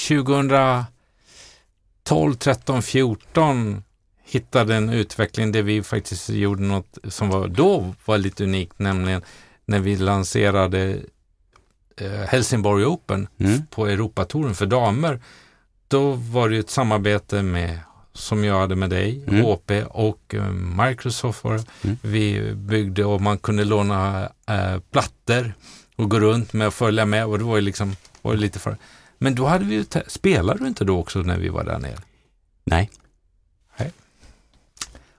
[0.09, 3.82] 2012, 13, 14
[4.24, 9.22] hittade en utveckling där vi faktiskt gjorde något som var, då var lite unikt, nämligen
[9.64, 11.01] när vi lanserade
[12.01, 13.62] Eh, Helsingborg Open mm.
[13.70, 15.20] på Europatouren för damer.
[15.88, 17.78] Då var det ett samarbete med
[18.12, 19.45] som jag hade med dig, mm.
[19.45, 21.45] HP och eh, Microsoft.
[21.45, 21.97] Mm.
[22.03, 25.55] Vi byggde och man kunde låna äh, plattor
[26.01, 28.76] och gå runt med och följa med och det var ju liksom var lite för.
[29.18, 31.98] Men då hade vi ju, spelade du inte då också när vi var där nere?
[32.64, 32.90] Nej.
[33.78, 33.92] Nej.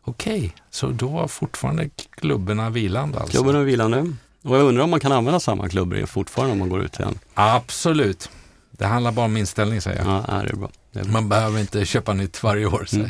[0.03, 0.49] Okej, okay.
[0.69, 3.31] så då var fortfarande klubborna vilande alltså?
[3.31, 4.13] Klubborna vilande.
[4.43, 7.19] Och jag undrar om man kan använda samma klubbor fortfarande om man går ut igen?
[7.33, 8.29] Absolut.
[8.71, 10.23] Det handlar bara om inställning säger jag.
[10.27, 10.69] Ja, det är bra.
[10.91, 11.13] Det är bra.
[11.13, 12.87] Man behöver inte köpa nytt varje år.
[12.93, 13.09] Mm.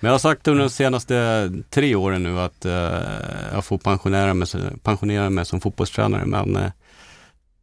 [0.00, 2.72] Men jag har sagt under de senaste tre åren nu att uh,
[3.52, 4.48] jag får pensionera mig,
[4.82, 6.66] pensionera mig som fotbollstränare men uh,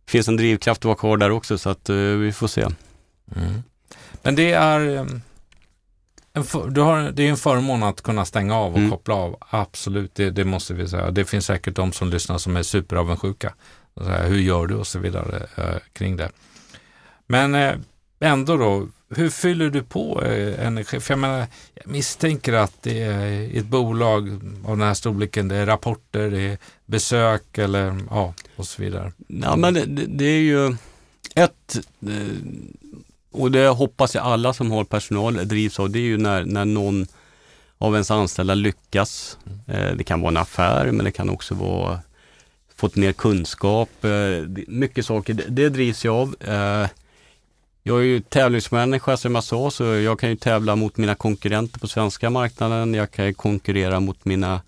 [0.07, 2.61] finns en drivkraft att vara kvar där också så att uh, vi får se.
[3.35, 3.63] Mm.
[4.21, 4.95] Men det är,
[6.33, 8.91] eh, för, du har, det är en förmån att kunna stänga av och mm.
[8.91, 9.37] koppla av.
[9.39, 11.11] Absolut, det, det, måste vi säga.
[11.11, 13.53] Det finns säkert de som lyssnar som är superavundsjuka.
[14.25, 16.29] Hur gör du och så vidare eh, kring det.
[17.27, 17.73] Men eh,
[18.19, 20.99] ändå då, hur fyller du på eh, energi?
[20.99, 24.29] För jag, menar, jag misstänker att det är ett bolag
[24.65, 29.11] av den här storleken, det är rapporter, det är besök eller ja, och så vidare.
[29.27, 30.75] Ja, men det, det är ju
[31.35, 32.37] ett, eh,
[33.31, 36.65] och det hoppas jag alla som har personal drivs av, det är ju när, när
[36.65, 37.07] någon
[37.77, 39.37] av ens anställda lyckas.
[39.67, 41.99] Eh, det kan vara en affär, men det kan också vara
[42.75, 44.05] fått mer kunskap.
[44.05, 46.35] Eh, mycket saker, det drivs jag av.
[47.83, 51.79] Jag är ju tävlingsmänniska som jag sa, så jag kan ju tävla mot mina konkurrenter
[51.79, 52.93] på svenska marknaden.
[52.93, 54.61] Jag kan ju konkurrera mot mina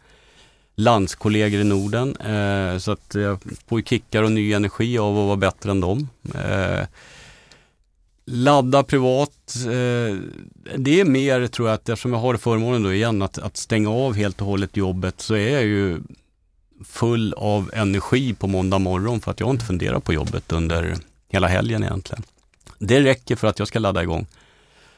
[0.76, 2.16] landskollegor i Norden.
[2.18, 5.82] Eh, så att jag får ju kickar och ny energi av att vara bättre än
[5.82, 6.10] dem.
[6.36, 6.88] Eh,
[8.26, 9.56] ladda privat.
[9.66, 10.18] Eh,
[10.78, 13.90] det är mer tror jag att eftersom jag har förmånen då igen att, att stänga
[13.90, 16.02] av helt och hållet jobbet så är jag ju
[16.86, 20.96] full av energi på måndag morgon för att jag inte funderar på jobbet under
[21.30, 22.24] hela helgen egentligen.
[22.80, 24.28] Det räcker för att jag ska ladda igång.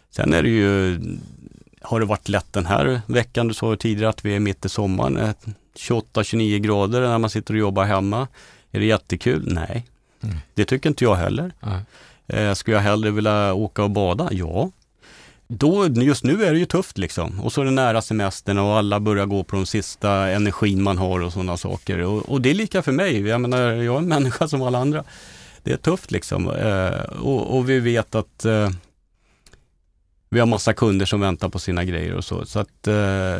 [0.09, 0.99] Sen är det ju,
[1.81, 4.69] har det varit lätt den här veckan, du sa tidigare att vi är mitt i
[4.69, 5.33] sommaren, eh,
[5.75, 8.27] 28-29 grader när man sitter och jobbar hemma.
[8.71, 9.53] Är det jättekul?
[9.53, 9.85] Nej,
[10.23, 10.35] mm.
[10.53, 11.51] det tycker inte jag heller.
[12.27, 14.29] Eh, skulle jag hellre vilja åka och bada?
[14.31, 14.71] Ja.
[15.47, 17.39] Då, just nu är det ju tufft liksom.
[17.39, 20.97] Och så är det nära semestern och alla börjar gå på de sista energin man
[20.97, 21.99] har och sådana saker.
[21.99, 23.27] Och, och, det är lika för mig.
[23.27, 25.03] Jag menar, jag är en människa som alla andra
[25.65, 26.49] det är tufft liksom.
[26.49, 28.69] Eh, och, och, vi vet att eh,
[30.29, 32.45] vi har massa kunder som väntar på sina grejer och så.
[32.45, 33.37] Så att eh,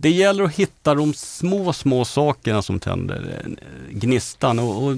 [0.00, 4.58] det gäller att hitta de små, små sakerna som tänder eh, gnistan.
[4.58, 4.96] Och, och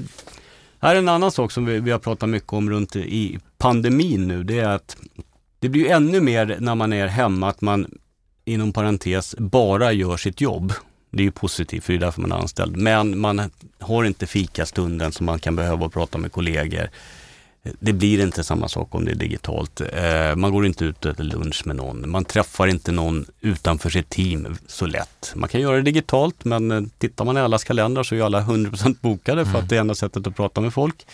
[0.80, 4.28] här är en annan sak som vi, vi har pratat mycket om runt i pandemin
[4.28, 4.44] nu.
[4.44, 4.96] Det är att
[5.59, 7.98] det blir ännu mer när man är hemma att man
[8.44, 10.72] inom parentes bara gör sitt jobb.
[11.11, 12.76] Det är ju positivt, för det är därför man är anställd.
[12.76, 16.90] Men man har inte fikastunden som man kan behöva prata med kollegor.
[17.62, 19.80] Det blir inte samma sak om det är digitalt.
[19.80, 22.11] Eh, man går inte ut och äter lunch med någon.
[22.11, 25.32] Man träffar inte någon utanför sitt team så lätt.
[25.34, 28.40] Man kan göra det digitalt men eh, tittar man i allas kalendrar så är alla
[28.40, 29.62] 100% bokade för mm.
[29.62, 31.06] att det är enda sättet att prata med folk.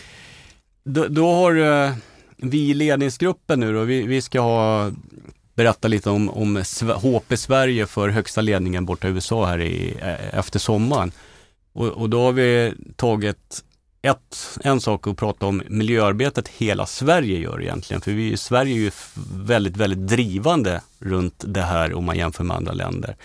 [0.83, 1.93] Då, då har eh,
[2.37, 4.91] vi i ledningsgruppen nu då, vi, vi ska ha
[5.55, 6.63] berätta lite om, om
[7.01, 9.97] HP Sverige för högsta ledningen borta i USA här i,
[10.33, 11.11] efter sommaren.
[11.73, 13.63] Och, och då har vi tagit
[14.01, 18.01] ett, en sak att prata om miljöarbetet hela Sverige gör egentligen.
[18.01, 18.91] För vi, Sverige är ju
[19.33, 23.15] väldigt, väldigt drivande runt det här om man jämför med andra länder.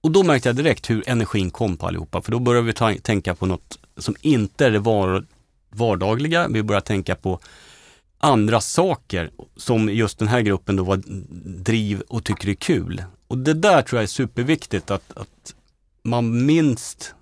[0.00, 2.22] Och då märkte jag direkt hur energin kom på allihopa.
[2.22, 5.24] För då började vi ta, tänka på något som inte är det var,
[5.70, 6.48] vardagliga.
[6.48, 7.40] Vi började tänka på
[8.18, 11.02] andra saker som just den här gruppen då var
[11.64, 13.04] driv och tycker är kul.
[13.28, 15.54] Och det där tror jag är superviktigt att, att
[16.02, 17.14] man minst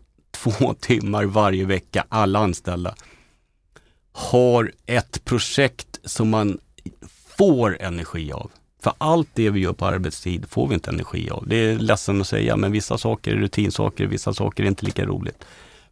[0.42, 2.94] två timmar varje vecka, alla anställda,
[4.12, 6.58] har ett projekt som man
[7.36, 8.50] får energi av.
[8.82, 11.48] För allt det vi gör på arbetstid får vi inte energi av.
[11.48, 15.06] Det är ledsen att säga, men vissa saker är rutinsaker, vissa saker är inte lika
[15.06, 15.44] roligt.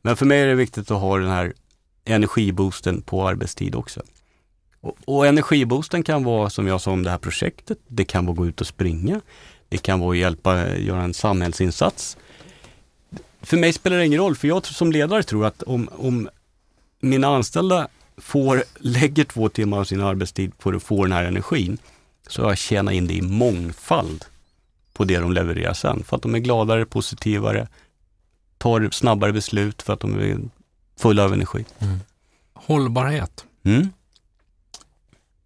[0.02, 1.52] Men för mig är det viktigt att ha den här
[2.04, 4.02] energiboosten på arbetstid också.
[4.80, 7.78] Och, och energiboosten kan vara som jag sa om det här projektet.
[7.86, 9.20] Det kan vara att gå ut och springa.
[9.68, 12.16] Det kan vara att hjälpa, göra en samhällsinsats.
[13.48, 16.28] För mig spelar det ingen roll, för jag som ledare tror att om, om
[17.00, 21.78] mina anställda får, lägger två timmar av sin arbetstid på att få den här energin,
[22.26, 24.24] så jag tjänat in det i mångfald
[24.92, 26.04] på det de levererar sen.
[26.04, 27.68] För att de är gladare, positivare,
[28.58, 30.38] tar snabbare beslut för att de är
[30.98, 31.64] fulla av energi.
[31.78, 31.98] Mm.
[32.54, 33.44] Hållbarhet.
[33.64, 33.88] Mm.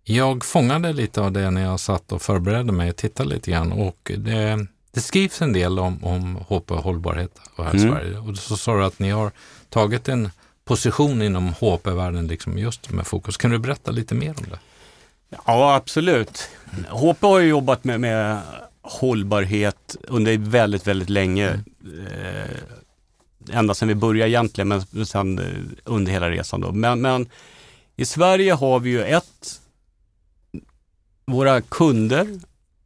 [0.04, 3.72] Jag fångade lite av det när jag satt och förberedde mig och tittade lite grann
[3.72, 7.92] och det, det skrivs en del om, om HP hållbarhet här i mm.
[7.92, 8.18] Sverige.
[8.18, 9.30] Och så sa du att ni har
[9.68, 10.30] tagit en
[10.64, 13.36] position inom HP-världen liksom just med fokus.
[13.36, 14.58] Kan du berätta lite mer om det?
[15.46, 16.48] Ja, absolut.
[16.88, 18.40] HP har ju jobbat med, med
[18.82, 21.48] hållbarhet under väldigt, väldigt länge.
[21.48, 22.06] Mm.
[22.06, 25.44] Eh, ända sedan vi började egentligen, men sen eh,
[25.84, 26.72] under hela resan då.
[26.72, 27.28] Men, men
[27.96, 29.60] i Sverige har vi ju ett
[31.26, 32.40] våra kunder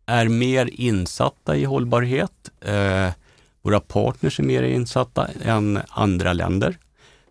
[0.07, 2.51] är mer insatta i hållbarhet.
[2.61, 3.09] Eh,
[3.63, 6.79] våra partners är mer insatta än andra länder.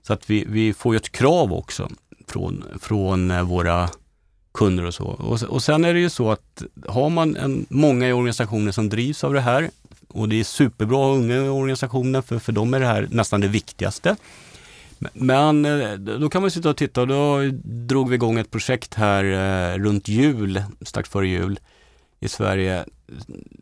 [0.02, 1.90] Så att vi, vi får ju ett krav också
[2.28, 3.90] från, från eh, våra
[4.54, 5.06] kunder och så.
[5.06, 9.24] Och, och sen är det ju så att har man en, många organisationen som drivs
[9.24, 9.70] av det här
[10.08, 13.48] och det är superbra unga i organisationen för, för dem är det här nästan det
[13.48, 14.16] viktigaste.
[15.14, 18.94] Men eh, då kan man sitta och titta och då drog vi igång ett projekt
[18.94, 21.60] här eh, runt jul, strax före jul
[22.20, 22.86] i Sverige.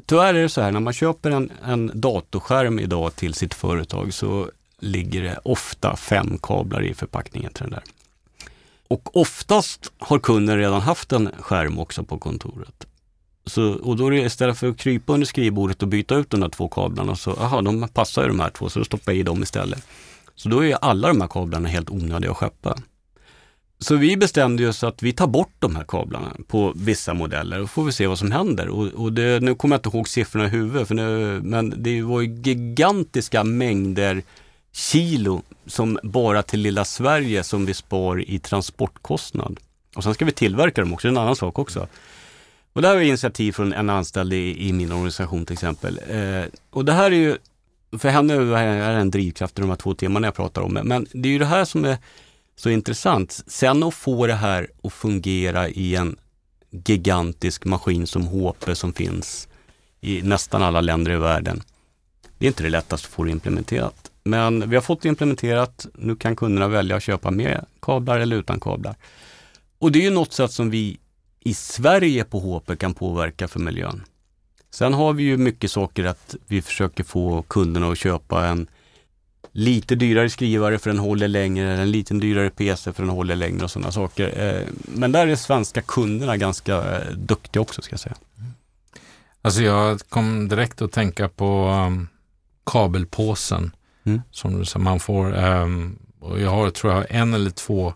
[0.06, 4.14] Tyvärr är det så här, när man köper en, en datorskärm idag till sitt företag
[4.14, 4.50] så
[4.80, 7.84] ligger det ofta fem kablar i förpackningen till den där.
[8.88, 12.88] Och oftast har kunden redan haft en skärm också på kontoret.
[13.46, 16.40] Så, och då är det istället för att krypa under skrivbordet och byta ut de
[16.40, 19.20] där två kablarna så, aha, de passar ju de här två så då stoppar jag
[19.20, 19.88] i dem istället.
[20.36, 22.76] Så då är alla de här kablarna helt onödiga att skeppa.
[23.84, 27.70] Så vi bestämde oss att vi tar bort de här kablarna på vissa modeller och
[27.70, 28.68] får vi se vad som händer.
[28.68, 32.02] Och, och det, nu kommer jag inte ihåg siffrorna i huvudet, för nu, men det
[32.02, 34.24] var ju gigantiska mängder
[34.72, 39.60] kilo som bara till lilla Sverige som vi spar i transportkostnad.
[39.96, 41.88] Och sen ska vi tillverka dem också, det är en annan sak också.
[42.74, 46.00] Och det här är initiativ från en anställd i, i min organisation till exempel.
[46.10, 47.38] Eh, och det här är ju,
[48.00, 50.74] för henne är det en drivkraft i de här två timmarna jag pratar om.
[50.74, 51.98] Men det är ju det här som är
[52.56, 53.44] så intressant.
[53.48, 56.16] Sen att få det här att fungera i en
[56.72, 59.48] gigantisk maskin som HP som finns
[60.02, 61.62] i nästan alla länder i världen.
[62.38, 64.12] Det är inte det lättaste att få det implementerat.
[64.24, 65.86] Men vi har fått det implementerat.
[65.94, 68.96] Nu kan kunderna välja att köpa med kablar eller utan kablar.
[69.80, 70.98] Och det är ju något sätt som vi
[71.40, 74.04] i Sverige på HP kan påverka för miljön.
[74.70, 78.68] Sen har vi ju mycket saker att vi försöker få kunderna att köpa en
[79.56, 83.64] lite dyrare skrivare för den håller längre, en lite dyrare PC för den håller längre
[83.64, 84.34] och sådana saker.
[84.38, 88.16] Eh, men där är svenska kunderna ganska eh, duktiga också ska jag säga.
[89.42, 92.08] Alltså jag kom direkt att tänka på um,
[92.66, 94.22] kabelpåsen mm.
[94.32, 95.46] som du säger, man får.
[95.46, 97.94] Um, och jag har, tror jag, en eller två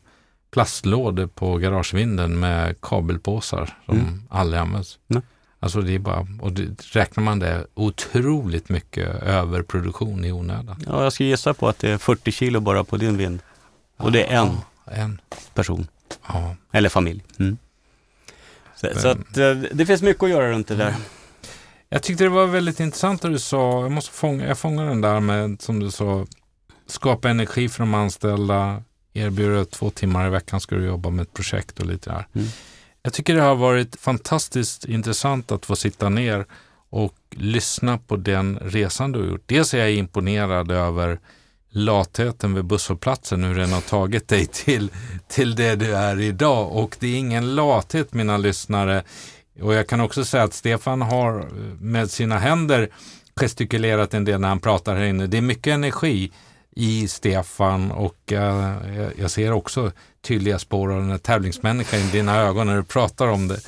[0.51, 4.23] plastlådor på garagevinden med kabelpåsar som mm.
[4.29, 4.99] aldrig används.
[5.09, 5.23] Mm.
[5.59, 10.83] Alltså det är bara, och det, räknar man det otroligt mycket överproduktion i onödan.
[10.87, 13.39] Ja, jag skulle gissa på att det är 40 kilo bara på din vind.
[13.97, 15.21] Och det är en, en.
[15.53, 15.87] person.
[16.27, 16.55] Ja.
[16.71, 17.23] Eller familj.
[17.39, 17.57] Mm.
[18.75, 20.95] Så, så, att, eh, det finns mycket att göra runt det där.
[21.89, 25.01] Jag tyckte det var väldigt intressant det du sa, jag måste fånga, jag fångar den
[25.01, 26.25] där med, som du sa,
[26.87, 28.83] skapa energi för de anställda,
[29.13, 32.27] erbjuder två timmar i veckan ska du jobba med ett projekt och lite där.
[32.33, 32.47] Mm.
[33.03, 36.45] Jag tycker det har varit fantastiskt intressant att få sitta ner
[36.89, 39.43] och lyssna på den resan du har gjort.
[39.45, 41.19] Dels är jag imponerad över
[41.69, 44.91] latheten vid busshållplatsen, hur den har tagit dig till,
[45.27, 46.71] till det du är idag.
[46.71, 49.03] Och det är ingen lathet mina lyssnare.
[49.61, 51.45] Och jag kan också säga att Stefan har eh,
[51.79, 52.89] med sina händer
[53.39, 55.27] gestikulerat en del när han pratar här inne.
[55.27, 56.31] Det är mycket energi
[56.77, 58.73] i Stefan och uh,
[59.17, 63.27] jag ser också tydliga spår av den här tävlingsmänniskan i dina ögon när du pratar
[63.27, 63.59] om det.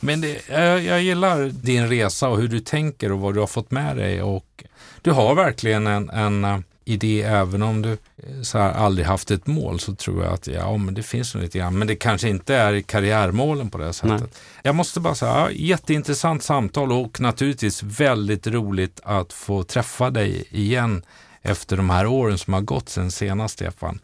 [0.00, 3.46] Men det, jag, jag gillar din resa och hur du tänker och vad du har
[3.46, 4.64] fått med dig och
[5.02, 9.30] du har verkligen en, en uh, idé även om du eh, så här, aldrig haft
[9.30, 11.78] ett mål så tror jag att ja, men det finns nog lite grann.
[11.78, 14.20] Men det kanske inte är karriärmålen på det sättet.
[14.20, 14.28] Nej.
[14.62, 20.44] Jag måste bara säga, ja, jätteintressant samtal och naturligtvis väldigt roligt att få träffa dig
[20.50, 21.02] igen
[21.44, 23.98] efter de här åren som har gått sen senast, Stefan.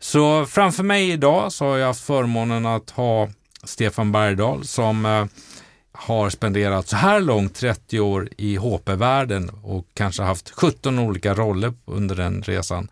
[0.00, 3.28] Så framför mig idag så har jag haft förmånen att ha
[3.64, 5.26] Stefan Bergdahl som eh,
[5.92, 11.74] har spenderat så här långt 30 år i HP-världen och kanske haft 17 olika roller
[11.84, 12.88] under den resan.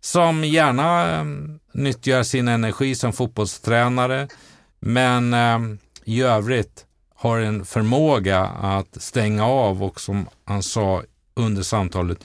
[0.00, 1.24] Som gärna eh,
[1.72, 4.28] nyttjar sin energi som fotbollstränare
[4.80, 5.58] men eh,
[6.04, 6.84] i övrigt
[7.14, 11.02] har en förmåga att stänga av och som han sa
[11.34, 12.18] under samtalet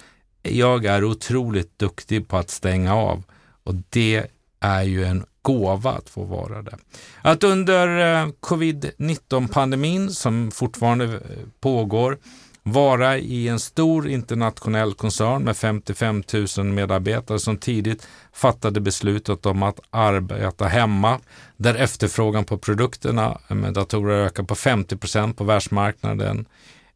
[0.44, 3.24] jag är otroligt duktig på att stänga av
[3.64, 4.26] och det
[4.60, 6.78] är ju en gåva att få vara det.
[7.22, 11.20] Att under eh, covid-19 pandemin som fortfarande eh,
[11.60, 12.18] pågår
[12.64, 16.24] vara i en stor internationell koncern med 55
[16.58, 21.20] 000 medarbetare som tidigt fattade beslutet om att arbeta hemma,
[21.58, 26.46] där efterfrågan på produkterna med datorer ökar på 50 procent på världsmarknaden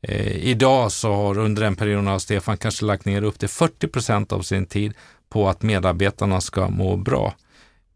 [0.03, 3.87] Eh, idag så har under den perioden har Stefan kanske lagt ner upp till 40
[3.87, 4.93] procent av sin tid
[5.29, 7.33] på att medarbetarna ska må bra.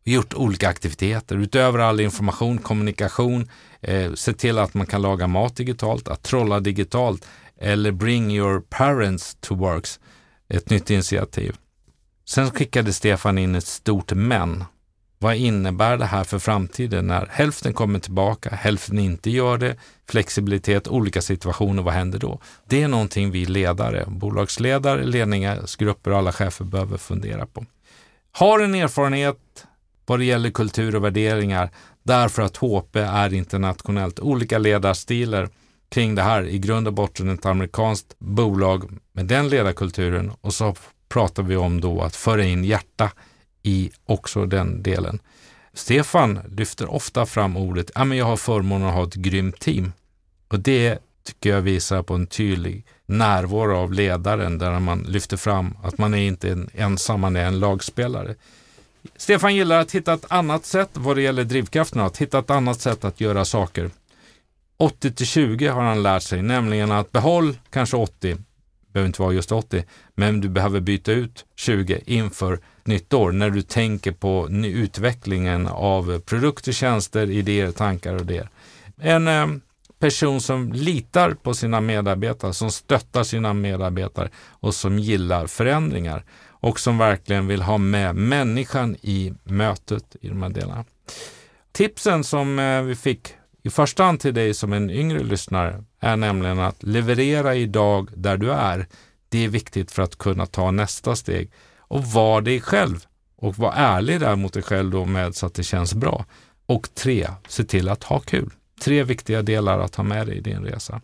[0.04, 3.50] Gjort olika aktiviteter utöver all information, kommunikation,
[3.82, 7.28] eh, se till att man kan laga mat digitalt, att trolla digitalt
[7.58, 10.00] eller bring your parents to works,
[10.50, 11.56] ett nytt initiativ.
[12.26, 14.64] Sen skickade Stefan in ett stort men
[15.20, 19.76] vad innebär det här för framtiden när hälften kommer tillbaka, hälften inte gör det,
[20.10, 22.40] flexibilitet, olika situationer, vad händer då?
[22.68, 27.66] Det är någonting vi ledare, bolagsledare, ledningsgrupper och alla chefer behöver fundera på.
[28.32, 29.66] Har en erfarenhet
[30.06, 31.70] vad det gäller kultur och värderingar
[32.04, 35.50] därför att HP är internationellt, olika ledarstilar
[35.90, 40.76] kring det här, i grund och botten ett amerikanskt bolag med den ledarkulturen och så
[41.10, 43.12] pratar vi om då att föra in hjärta
[43.68, 45.20] i också den delen.
[45.74, 49.94] Stefan lyfter ofta fram ordet, ja men jag har förmånen att ha ett grymt team.
[50.48, 55.78] Och det tycker jag visar på en tydlig närvaro av ledaren där man lyfter fram
[55.84, 58.36] att man är inte en ensam, man är en lagspelare.
[59.16, 62.82] Stefan gillar att hitta ett annat sätt vad det gäller drivkrafterna, att hitta ett annat
[62.82, 63.90] sätt att göra saker.
[64.78, 68.38] 80 till 20 har han lärt sig, nämligen att behåll kanske 80,
[68.98, 69.84] behöver inte vara just 80,
[70.16, 76.20] men du behöver byta ut 20 inför nytt år när du tänker på utvecklingen av
[76.20, 78.48] produkter, tjänster, idéer, tankar och det.
[78.98, 79.48] En eh,
[80.00, 86.26] person som litar på sina medarbetare, som stöttar sina medarbetare och som gillar förändringar
[86.60, 90.86] och som verkligen vill ha med människan i mötet i de här delarna.
[91.72, 93.34] Tipsen som eh, vi fick
[93.64, 98.38] i första hand till dig som en yngre lyssnare är nämligen att leverera idag där
[98.38, 98.88] du är.
[99.30, 103.74] Det är viktigt för att kunna ta nästa steg och var dig själv och var
[103.76, 106.26] ärlig där mot dig själv då med så att det känns bra.
[106.66, 108.54] Och tre, se till att ha kul.
[108.82, 111.02] Tre viktiga delar att ha med dig i din resa.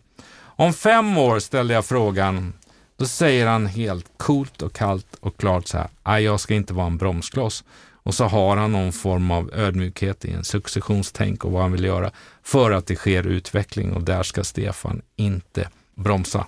[0.56, 2.52] Om fem år ställde jag frågan,
[2.96, 6.86] då säger han helt coolt och kallt och klart så här, jag ska inte vara
[6.86, 7.64] en bromskloss.
[8.04, 11.84] Och så har han någon form av ödmjukhet i en successionstänk och vad han vill
[11.84, 12.10] göra
[12.42, 16.46] för att det sker utveckling och där ska Stefan inte bromsa.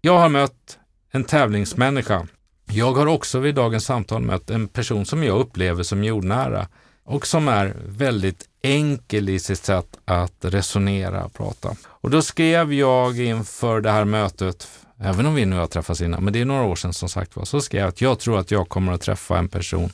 [0.00, 0.78] Jag har mött
[1.10, 2.26] en tävlingsmänniska.
[2.66, 6.68] Jag har också vid dagens samtal mött en person som jag upplever som jordnära
[7.04, 11.76] och som är väldigt enkel i sitt sätt att resonera och prata.
[11.84, 14.68] Och då skrev jag inför det här mötet,
[14.98, 17.36] även om vi nu har träffats innan, men det är några år sedan som sagt
[17.36, 19.90] var, så skrev jag att jag tror att jag kommer att träffa en person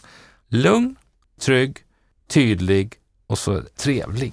[0.48, 0.96] lugn,
[1.40, 1.78] trygg,
[2.28, 2.94] tydlig
[3.26, 4.32] och så trevlig.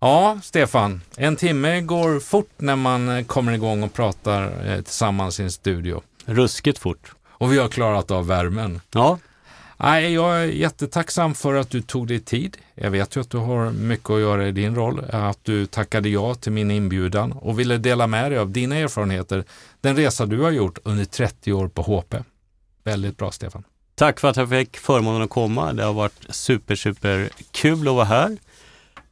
[0.00, 5.42] Ja, Stefan, en timme går fort när man kommer igång och pratar eh, tillsammans i
[5.42, 6.02] en studio.
[6.24, 7.14] Ruskigt fort.
[7.28, 8.80] Och vi har klarat av värmen.
[8.90, 9.18] Ja,
[9.78, 12.56] Nej, jag är jättetacksam för att du tog dig tid.
[12.74, 15.04] Jag vet ju att du har mycket att göra i din roll.
[15.10, 19.44] Att du tackade ja till min inbjudan och ville dela med dig av dina erfarenheter.
[19.80, 22.14] Den resa du har gjort under 30 år på HP.
[22.84, 23.64] Väldigt bra Stefan.
[23.98, 25.72] Tack för att jag fick förmånen att komma.
[25.72, 28.36] Det har varit super, super kul att vara här.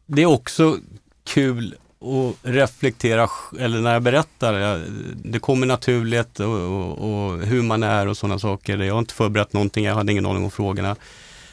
[0.06, 0.78] Det är också
[1.24, 3.28] kul att reflektera,
[3.60, 4.82] eller när jag berättar,
[5.14, 8.78] det kommer naturligt och, och, och hur man är och sådana saker.
[8.78, 10.96] Jag har inte förberett någonting, jag hade ingen aning om frågorna.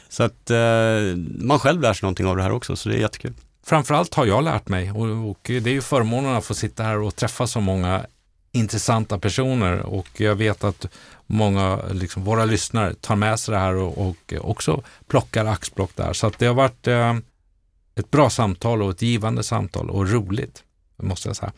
[0.08, 3.00] Så att eh, man själv lär sig någonting av det här också, så det är
[3.00, 3.34] jättekul.
[3.64, 6.98] Framförallt har jag lärt mig och, och det är ju förmånen att få sitta här
[6.98, 8.06] och träffa så många
[8.52, 10.86] intressanta personer och jag vet att
[11.32, 16.12] många, liksom, våra lyssnare tar med sig det här och, och också plockar axplock där.
[16.12, 17.16] Så att det har varit eh,
[17.94, 20.62] ett bra samtal och ett givande samtal och roligt,
[20.96, 21.52] måste jag säga.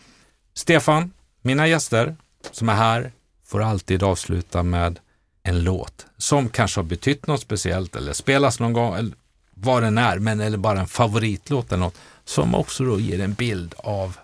[0.54, 1.12] Stefan,
[1.42, 2.16] mina gäster
[2.50, 3.12] som är här
[3.46, 4.98] får alltid avsluta med
[5.42, 9.12] en låt som kanske har betytt något speciellt eller spelas någon gång, eller
[9.50, 13.34] vad den är, men eller bara en favoritlåt eller något som också då ger en
[13.34, 14.16] bild av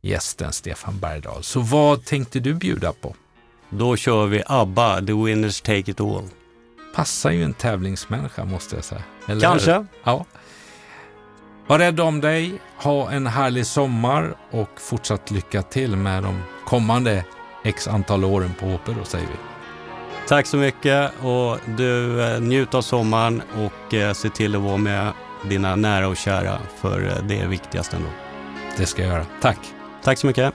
[0.00, 1.42] gästen Stefan Bergdahl.
[1.42, 3.14] Så vad tänkte du bjuda på?
[3.70, 6.28] Då kör vi ABBA, The Winners Take It All.
[6.94, 9.02] Passar ju en tävlingsmänniska måste jag säga.
[9.26, 9.86] Eller Kanske.
[10.04, 10.24] Ja.
[11.66, 17.24] Var rädd om dig, ha en härlig sommar och fortsatt lycka till med de kommande
[17.64, 19.34] x antal åren på HP då säger vi.
[20.28, 24.76] Tack så mycket och du eh, njut av sommaren och eh, se till att vara
[24.76, 25.12] med
[25.48, 28.08] dina nära och kära för eh, det är viktigast ändå.
[28.76, 29.26] Det ska jag göra.
[29.40, 29.58] Tack.
[30.02, 30.54] Tack så mycket.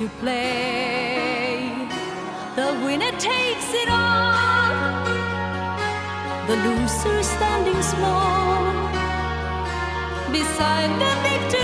[0.00, 1.74] to play.
[2.56, 5.04] The winner takes it all,
[6.48, 8.72] the loser standing small
[10.32, 11.59] beside the victory.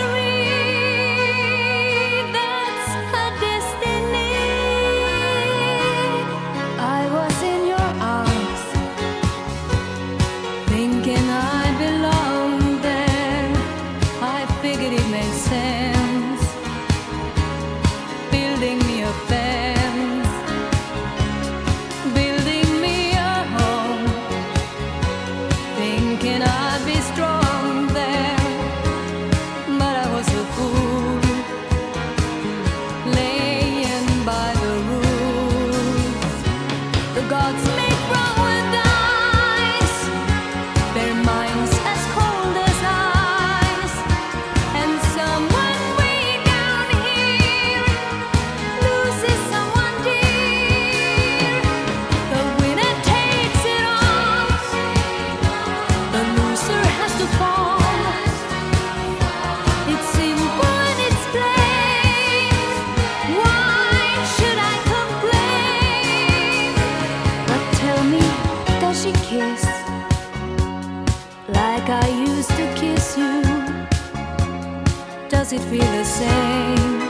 [75.57, 77.01] It feel the same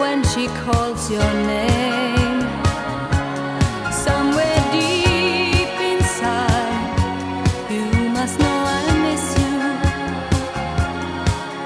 [0.00, 2.40] when she calls your name?
[4.06, 6.98] Somewhere deep inside,
[7.70, 7.84] you
[8.16, 9.56] must know I miss you.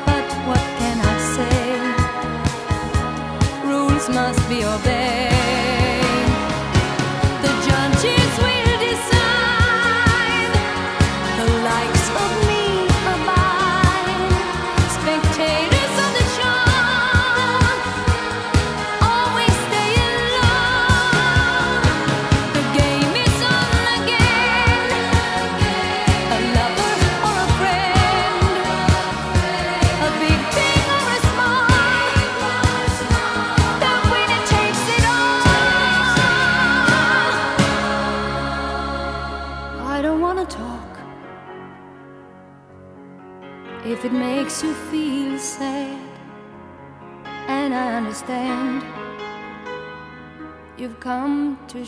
[0.09, 1.61] But what can I say?
[3.70, 5.29] Rules must be obeyed.